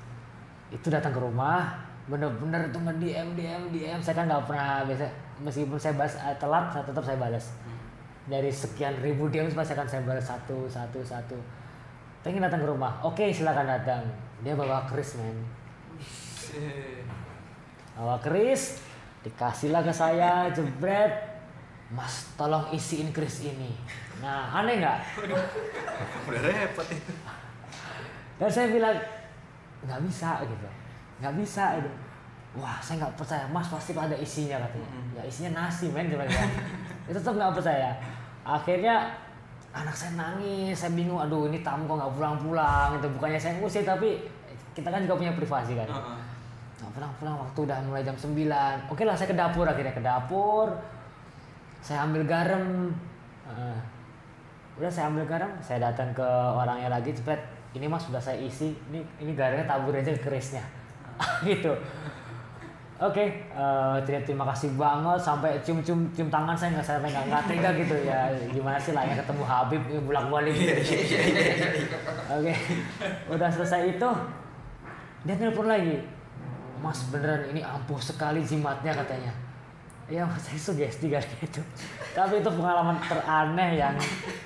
itu 0.70 0.86
datang 0.86 1.10
ke 1.10 1.18
rumah 1.18 1.82
bener-bener 2.06 2.70
itu 2.70 2.78
nge 2.78 2.94
DM 3.02 3.28
DM 3.34 3.62
DM 3.70 3.98
saya 3.98 4.22
kan 4.22 4.30
nggak 4.30 4.46
pernah 4.46 4.86
biasa 4.86 5.06
meskipun 5.42 5.78
saya 5.78 5.98
balas 5.98 6.14
eh, 6.14 6.36
telat 6.38 6.70
saya 6.70 6.84
tetap 6.86 7.02
saya 7.02 7.18
balas 7.18 7.44
dari 8.26 8.50
sekian 8.54 8.94
ribu 9.02 9.26
DM 9.26 9.50
pasti 9.50 9.74
akan 9.74 9.88
saya 9.88 10.02
balas 10.06 10.26
satu 10.26 10.70
satu. 10.70 11.02
Satu 11.02 11.38
pengen 12.22 12.42
datang 12.42 12.62
ke 12.62 12.68
rumah. 12.70 13.02
Oke 13.02 13.34
silakan 13.34 13.66
datang. 13.66 14.02
Dia 14.46 14.54
bawa 14.54 14.86
keris 14.86 15.18
men. 15.18 15.38
Bawa 17.98 18.18
keris. 18.22 18.82
Dikasihlah 19.22 19.82
ke 19.86 19.92
saya 19.94 20.50
jebret. 20.54 21.30
Mas 21.92 22.32
tolong 22.38 22.72
isiin 22.72 23.12
keris 23.12 23.44
ini. 23.44 23.74
Nah 24.22 24.62
aneh 24.62 24.80
nggak? 24.80 24.98
Udah 26.30 26.40
repot 26.40 26.88
itu. 26.88 27.12
dan 28.40 28.50
saya 28.50 28.74
bilang 28.74 28.96
nggak 29.86 30.00
bisa 30.08 30.42
gitu. 30.46 30.68
Nggak 31.20 31.34
bisa 31.38 31.64
itu 31.78 31.90
wah 32.56 32.76
saya 32.80 33.04
nggak 33.04 33.14
percaya. 33.16 33.44
Mas 33.48 33.68
pasti 33.68 33.92
ada 33.96 34.16
isinya 34.16 34.56
katanya. 34.60 34.88
Mm-mm. 34.88 35.16
ya 35.16 35.22
isinya 35.24 35.50
nasi 35.64 35.88
men 35.92 36.08
cuma 36.08 36.24
bilang 36.24 36.52
itu 37.12 37.20
tetap 37.20 37.36
nggak 37.36 37.52
percaya. 37.52 37.92
Akhirnya 38.42 39.12
anak 39.76 39.92
saya 39.92 40.16
nangis 40.16 40.72
saya 40.72 40.96
bingung 40.96 41.20
aduh 41.20 41.44
ini 41.52 41.60
tamu 41.60 41.84
kok 41.84 42.00
nggak 42.00 42.12
pulang-pulang? 42.16 42.88
Itu 42.96 43.06
bukannya 43.20 43.36
saya 43.36 43.60
ngusir 43.60 43.84
tapi 43.84 44.24
kita 44.72 44.88
kan 44.88 45.04
juga 45.04 45.20
punya 45.20 45.32
privasi 45.36 45.76
kan. 45.76 45.88
Nggak 46.80 46.92
pulang-pulang 46.96 47.36
waktu 47.44 47.58
udah 47.68 47.76
mulai 47.84 48.02
jam 48.02 48.16
9 48.16 48.32
oke 48.88 49.02
lah 49.04 49.14
saya 49.14 49.28
ke 49.28 49.36
dapur 49.36 49.68
akhirnya 49.68 49.92
ke 49.92 50.02
dapur. 50.02 50.72
Saya 51.84 52.08
ambil 52.08 52.24
garam. 52.24 52.90
Heeh. 53.44 53.78
udah 54.72 54.88
saya 54.88 55.12
ambil 55.12 55.28
garam 55.28 55.52
saya 55.60 55.92
datang 55.92 56.16
ke 56.16 56.24
orangnya 56.56 56.88
lagi 56.88 57.12
cepet 57.12 57.36
ini 57.76 57.84
mas 57.84 58.08
sudah 58.08 58.18
saya 58.18 58.40
isi. 58.40 58.72
Ini 58.88 59.04
ini 59.20 59.36
garamnya 59.36 59.68
tabur 59.68 59.92
aja 59.92 60.16
ke 60.16 60.24
kerisnya 60.24 60.64
gitu 61.48 61.76
oke 63.02 63.24
eh, 63.34 63.96
terima 64.06 64.22
terima 64.22 64.44
kasih 64.54 64.70
banget 64.78 65.18
sampai 65.18 65.58
cium 65.66 65.82
cium 65.82 66.00
cium 66.14 66.28
tangan 66.30 66.54
saya 66.54 66.78
nggak 66.78 66.86
sampai 66.86 67.10
nggak 67.10 67.26
nggak 67.26 67.42
tega 67.50 67.70
gitu 67.74 67.96
ya 68.06 68.30
gimana 68.54 68.78
sih 68.78 68.94
lah 68.94 69.02
ya 69.02 69.18
ketemu 69.18 69.42
Habib 69.42 69.82
ini 69.90 70.00
bolak 70.06 70.24
balik 70.30 70.54
oke 72.38 72.52
udah 73.34 73.48
selesai 73.50 73.98
itu 73.98 74.10
dia 75.26 75.34
telepon 75.34 75.66
lagi 75.66 75.98
mas 76.78 76.98
beneran 77.10 77.42
ini 77.50 77.62
ampuh 77.62 77.98
sekali 77.98 78.42
jimatnya 78.42 78.94
katanya 78.94 79.32
ya 80.06 80.22
mas 80.22 80.42
saya 80.46 80.58
sugesti 80.58 81.10
kali 81.10 81.26
itu 81.42 81.62
tapi 82.14 82.38
itu 82.38 82.50
pengalaman 82.54 82.98
teraneh 83.02 83.82
yang 83.82 83.94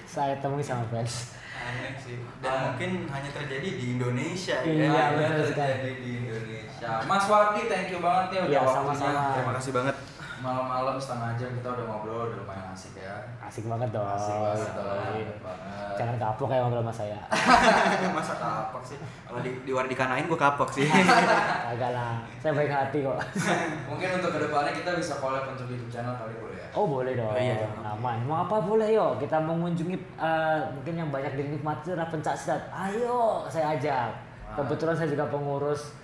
saya 0.09 0.37
temui 0.41 0.65
sama 0.65 0.85
fans 0.89 1.37
Aneh 1.67 1.99
sih. 1.99 2.23
Dan 2.39 2.55
mungkin 2.63 3.11
hanya 3.11 3.31
terjadi 3.35 3.69
di 3.75 3.99
Indonesia 3.99 4.63
ya. 4.63 4.71
Iya, 4.71 4.87
Nah, 4.87 5.09
betul 5.19 5.45
sekali. 5.51 5.73
terjadi 5.75 5.99
di 5.99 6.11
Indonesia. 6.23 6.66
Mas 6.79 7.25
Wardi, 7.25 7.63
thank 7.65 7.89
you 7.89 7.99
banget 7.99 8.25
nih 8.29 8.39
udah 8.39 8.49
Iya, 8.49 8.61
waktunya. 8.61 8.77
sama-sama. 8.77 9.23
Terima 9.33 9.53
kasih 9.55 9.73
banget. 9.73 9.97
Malam-malam 10.37 10.97
setengah 10.97 11.33
jam 11.35 11.49
kita 11.51 11.69
udah 11.71 11.85
ngobrol, 11.87 12.29
udah 12.29 12.39
lumayan 12.39 12.69
asik 12.69 12.93
ya. 12.95 13.25
asik 13.41 13.65
banget 13.65 13.89
dong 13.89 14.05
Asik 14.05 14.37
banget 14.37 14.69
dong. 14.69 14.85
Iya. 14.85 15.25
asik 15.25 15.41
banget. 15.41 15.95
jangan 15.97 16.17
kapok 16.21 16.47
kayak 16.47 16.63
ngobrol 16.63 16.83
sama 16.83 16.93
saya 16.95 17.19
Masa 18.13 18.35
kapok 18.37 18.83
sih? 18.85 18.99
Kalau 19.01 19.41
di, 19.41 19.51
di 19.65 19.71
luar 19.73 19.89
dikanain 19.89 20.29
gua 20.29 20.37
kapok 20.37 20.69
sih. 20.71 20.85
agak 21.73 21.91
lah 21.91 22.21
saya 22.37 22.53
baik 22.53 22.69
hati 22.69 22.99
kok 23.01 23.17
Mungkin 23.91 24.09
untuk 24.13 24.31
ke 24.31 24.41
depannya 24.45 24.73
kita 24.75 24.91
bisa 24.95 25.15
collab 25.17 25.49
untuk 25.49 25.67
YouTube 25.67 25.89
channel 25.89 26.13
kali 26.15 26.37
boleh 26.37 26.59
ya. 26.59 26.69
oh 26.71 26.85
boleh 26.87 27.13
dong 27.17 27.33
Oh, 27.33 27.41
iya 27.41 27.55
dong. 27.57 27.73
aman 27.97 28.17
mau 28.23 28.45
apa 28.45 28.57
boleh 28.61 28.89
yuk 28.91 29.17
kita 29.17 29.41
mengunjungi 29.41 29.97
eh, 30.21 30.59
mungkin 30.71 30.95
yang 30.95 31.09
banyak 31.09 31.33
dinikmati 31.33 31.97
adalah 31.97 32.13
pencak 32.13 32.37
silat 32.37 32.61
ayo 32.69 33.41
saya 33.49 33.73
ajak 33.73 34.13
kebetulan 34.53 34.93
saya 34.93 35.09
juga 35.09 35.25
pengurus 35.27 35.97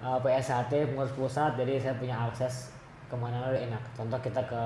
eh, 0.00 0.18
PSHT 0.24 0.72
pengurus 0.92 1.14
pusat 1.14 1.54
jadi 1.60 1.78
saya 1.80 1.94
punya 2.00 2.16
akses 2.16 2.72
ke 3.10 3.16
mana 3.18 3.42
mana 3.42 3.58
enak 3.58 3.82
contoh 3.98 4.18
kita 4.22 4.38
ke 4.46 4.62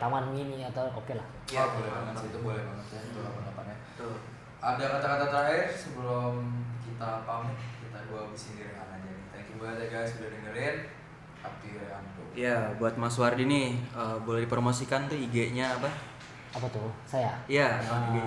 taman 0.00 0.32
mini 0.32 0.64
atau 0.64 0.88
oke 0.88 1.12
lah 1.12 1.28
Iya, 1.52 1.68
boleh 1.68 1.90
banget 1.92 2.14
sih, 2.16 2.28
itu 2.32 2.38
boleh 2.40 2.62
banget 2.64 2.86
ya. 2.88 3.00
Itu 3.12 3.20
apa-apanya. 3.20 3.76
Tuh. 4.00 4.16
Ada 4.64 4.84
kata-kata 4.96 5.26
terakhir 5.28 5.68
sebelum 5.76 6.32
kita 6.80 7.28
pamit, 7.28 7.58
kita 7.84 7.98
dua 8.08 8.24
habisin 8.24 8.56
diri 8.56 8.72
aja 8.72 8.96
nih. 9.04 9.16
Thank 9.28 9.52
you 9.52 9.56
banget 9.60 9.76
ya 9.84 9.86
guys 9.92 10.16
udah 10.16 10.30
dengerin. 10.32 10.76
Abdi 11.42 11.68
Reanto. 11.76 12.22
Ya, 12.32 12.56
buat 12.80 12.94
Mas 12.96 13.18
Wardi 13.20 13.44
nih, 13.44 13.76
eh, 13.76 14.16
boleh 14.24 14.48
dipromosikan 14.48 15.10
tuh 15.10 15.18
IG-nya 15.18 15.76
apa? 15.76 15.90
Apa 16.56 16.66
tuh? 16.72 16.88
Saya. 17.04 17.36
Iya, 17.44 17.82
Bang 17.84 18.16
Igi. 18.16 18.24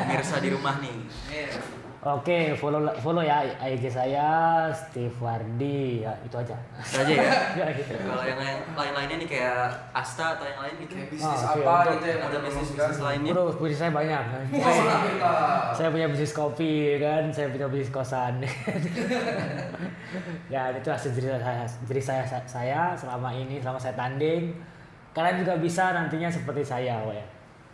pemirsa 0.00 0.42
di 0.42 0.48
rumah 0.50 0.82
nih. 0.82 0.96
Iya. 1.30 1.85
Oke, 2.06 2.54
follow 2.54 2.86
follow 3.02 3.18
ya 3.18 3.42
IG 3.58 3.90
saya 3.90 4.62
Steve 4.70 5.10
Wardi 5.18 6.06
ya 6.06 6.14
itu 6.22 6.38
aja. 6.38 6.54
Itu 6.78 7.02
aja 7.02 7.12
ya. 7.18 7.26
Ya, 7.58 7.66
gitu. 7.74 7.98
Kalau 7.98 8.22
yang 8.22 8.38
lain 8.38 8.62
lain-lainnya 8.78 9.16
nih 9.18 9.26
kayak 9.26 9.66
Asta 9.90 10.38
atau 10.38 10.46
yang 10.46 10.62
lain 10.62 10.86
gitu. 10.86 10.94
Kayak 10.94 11.10
bisnis 11.10 11.42
Ah, 11.42 11.50
oke, 11.50 11.66
apa 11.66 11.74
untuk- 11.82 11.92
gitu 11.98 12.06
yang 12.06 12.22
Ada 12.22 12.38
bisnis 12.46 12.62
bisnis 12.62 12.78
bisnis 12.78 13.00
lainnya. 13.02 13.30
Bro, 13.34 13.42
bisnis 13.58 13.78
saya 13.82 13.90
banyak. 13.90 14.22
Saya 15.74 15.88
punya 15.90 16.06
bisnis 16.06 16.30
kopi 16.30 16.72
kan, 17.02 17.22
saya 17.34 17.46
punya 17.50 17.66
bisnis 17.66 17.90
kosan. 17.90 18.34
ya 20.54 20.70
itu 20.70 20.86
hasil 20.86 21.10
cerita 21.10 21.42
saya, 21.42 21.66
jadi 21.90 22.00
saya 22.00 22.22
saya 22.46 22.80
selama 22.94 23.34
ini 23.34 23.58
selama 23.58 23.76
saya 23.76 23.98
tanding. 23.98 24.54
Kalian 25.10 25.42
juga 25.42 25.58
bisa 25.58 25.90
nantinya 25.90 26.30
seperti 26.30 26.62
saya, 26.62 27.02
ya. 27.02 27.26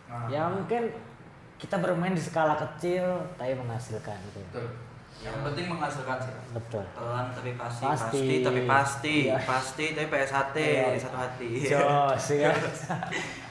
Nah, 0.09 0.25
Ya 0.25 0.41
mungkin 0.47 0.89
kita 1.63 1.79
bermain 1.79 2.11
di 2.11 2.19
skala 2.19 2.59
kecil 2.59 3.07
tapi 3.39 3.55
menghasilkan 3.55 4.19
gitu. 4.27 4.43
betul. 4.43 4.67
Yang 5.23 5.39
penting 5.39 5.65
menghasilkan 5.71 6.17
sih. 6.19 6.35
Betul. 6.51 6.83
Pelan 6.91 7.31
tapi 7.31 7.55
pasti, 7.55 7.83
Pasti. 7.87 8.03
pasti, 8.19 8.35
tapi 8.43 8.61
pasti, 8.67 9.15
Iya. 9.31 9.39
pasti 9.39 9.85
tapi 9.95 10.07
PSHT 10.11 10.57
Iya. 10.59 10.99
satu 10.99 11.15
hati. 11.15 11.49
Jos 11.63 12.25
ya. 12.35 12.51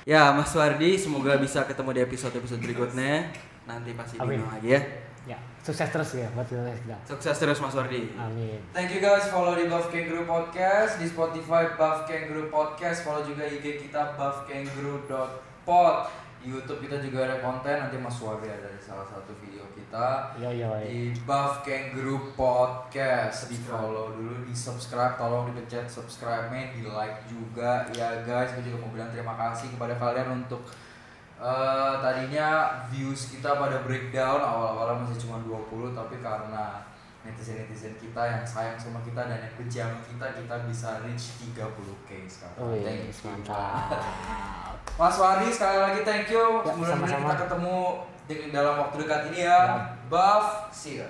Ya, 0.03 0.35
Mas 0.35 0.51
Wardi, 0.51 0.99
semoga 0.99 1.39
bisa 1.39 1.63
ketemu 1.63 1.95
di 1.95 2.01
episode-episode 2.03 2.59
berikutnya. 2.59 3.31
Nanti 3.65 3.95
pasti 3.95 4.19
Amin. 4.19 4.43
lagi 4.45 4.75
ya. 4.75 4.83
ya, 5.23 5.39
sukses 5.63 5.87
terus 5.89 6.19
ya 6.19 6.27
buat 6.35 6.43
kita. 6.45 6.59
kita. 6.59 6.97
Sukses 7.07 7.39
terus 7.39 7.63
Mas 7.63 7.71
Wardi. 7.73 8.11
Amin. 8.19 8.59
Thank 8.75 8.91
you 8.91 9.01
guys, 9.01 9.31
follow 9.31 9.55
di 9.55 9.71
Buff 9.71 9.89
Kangaroo 9.89 10.27
Podcast 10.27 10.99
di 10.99 11.07
Spotify 11.07 11.71
Buff 11.73 12.05
Kangaroo 12.05 12.51
Podcast, 12.51 13.07
follow 13.07 13.23
juga 13.23 13.47
IG 13.47 13.81
kita 13.81 14.19
buffkangaroo.pod. 14.19 15.97
YouTube 16.43 16.83
kita 16.83 16.99
juga 16.99 17.31
ada 17.31 17.37
konten, 17.39 17.87
nanti 17.87 17.97
Mas 17.99 18.19
Wardi 18.19 18.51
ada 18.51 18.69
di 18.69 18.83
salah 18.83 19.07
satu 19.07 19.31
video 19.39 19.63
kita 19.75 20.35
Yo 20.39 20.51
yo. 20.51 20.75
yo. 20.75 20.83
di 20.83 21.15
Buff 21.23 21.63
Kangaroo 21.63 22.35
Podcast. 22.35 23.47
Di 23.47 23.59
follow 23.63 24.15
dulu, 24.19 24.43
di 24.43 24.55
subscribe, 24.55 25.15
tolong 25.15 25.51
dipencet 25.51 25.87
subscribe-nya, 25.87 26.75
di 26.75 26.83
like 26.87 27.27
juga 27.31 27.87
ya 27.95 28.27
guys. 28.27 28.53
Gue 28.59 28.69
juga 28.69 28.83
mau 28.83 28.91
bilang 28.91 29.11
terima 29.15 29.35
kasih 29.39 29.71
kepada 29.73 29.95
kalian 29.97 30.45
untuk 30.45 30.67
eh, 31.43 31.95
tadinya 31.99 32.83
views 32.91 33.31
kita 33.31 33.59
pada 33.59 33.83
breakdown 33.83 34.39
awal-awal 34.39 35.03
masih 35.03 35.27
cuma 35.27 35.43
20 35.43 35.95
tapi 35.95 36.23
karena 36.23 36.92
netizen-netizen 37.23 37.95
kita 37.97 38.19
yang 38.19 38.43
sayang 38.43 38.75
sama 38.75 38.99
kita 39.01 39.31
dan 39.31 39.39
yang 39.39 39.55
kejam 39.55 39.91
kita 40.03 40.27
kita 40.35 40.55
bisa 40.67 41.01
reach 41.07 41.39
30k 41.39 42.09
sekarang. 42.27 42.59
Oh 42.59 42.75
iya, 42.75 42.87
Thank 42.91 43.15
you. 43.15 43.31
mantap. 43.31 44.77
Mas 44.99 45.17
Wadi 45.17 45.49
sekali 45.49 45.79
lagi 45.79 46.01
thank 46.03 46.27
you. 46.29 46.43
Ya, 46.43 46.55
Mudah-mudahan 46.59 46.99
sama-sama. 46.99 47.23
kita 47.25 47.37
ketemu 47.47 47.77
di 48.23 48.35
dalam 48.51 48.75
waktu 48.83 48.97
dekat 49.03 49.21
ini 49.31 49.41
ya. 49.47 49.59
Ya. 49.65 49.77
Buff, 50.11 50.47
see 50.75 50.99
you. 50.99 51.09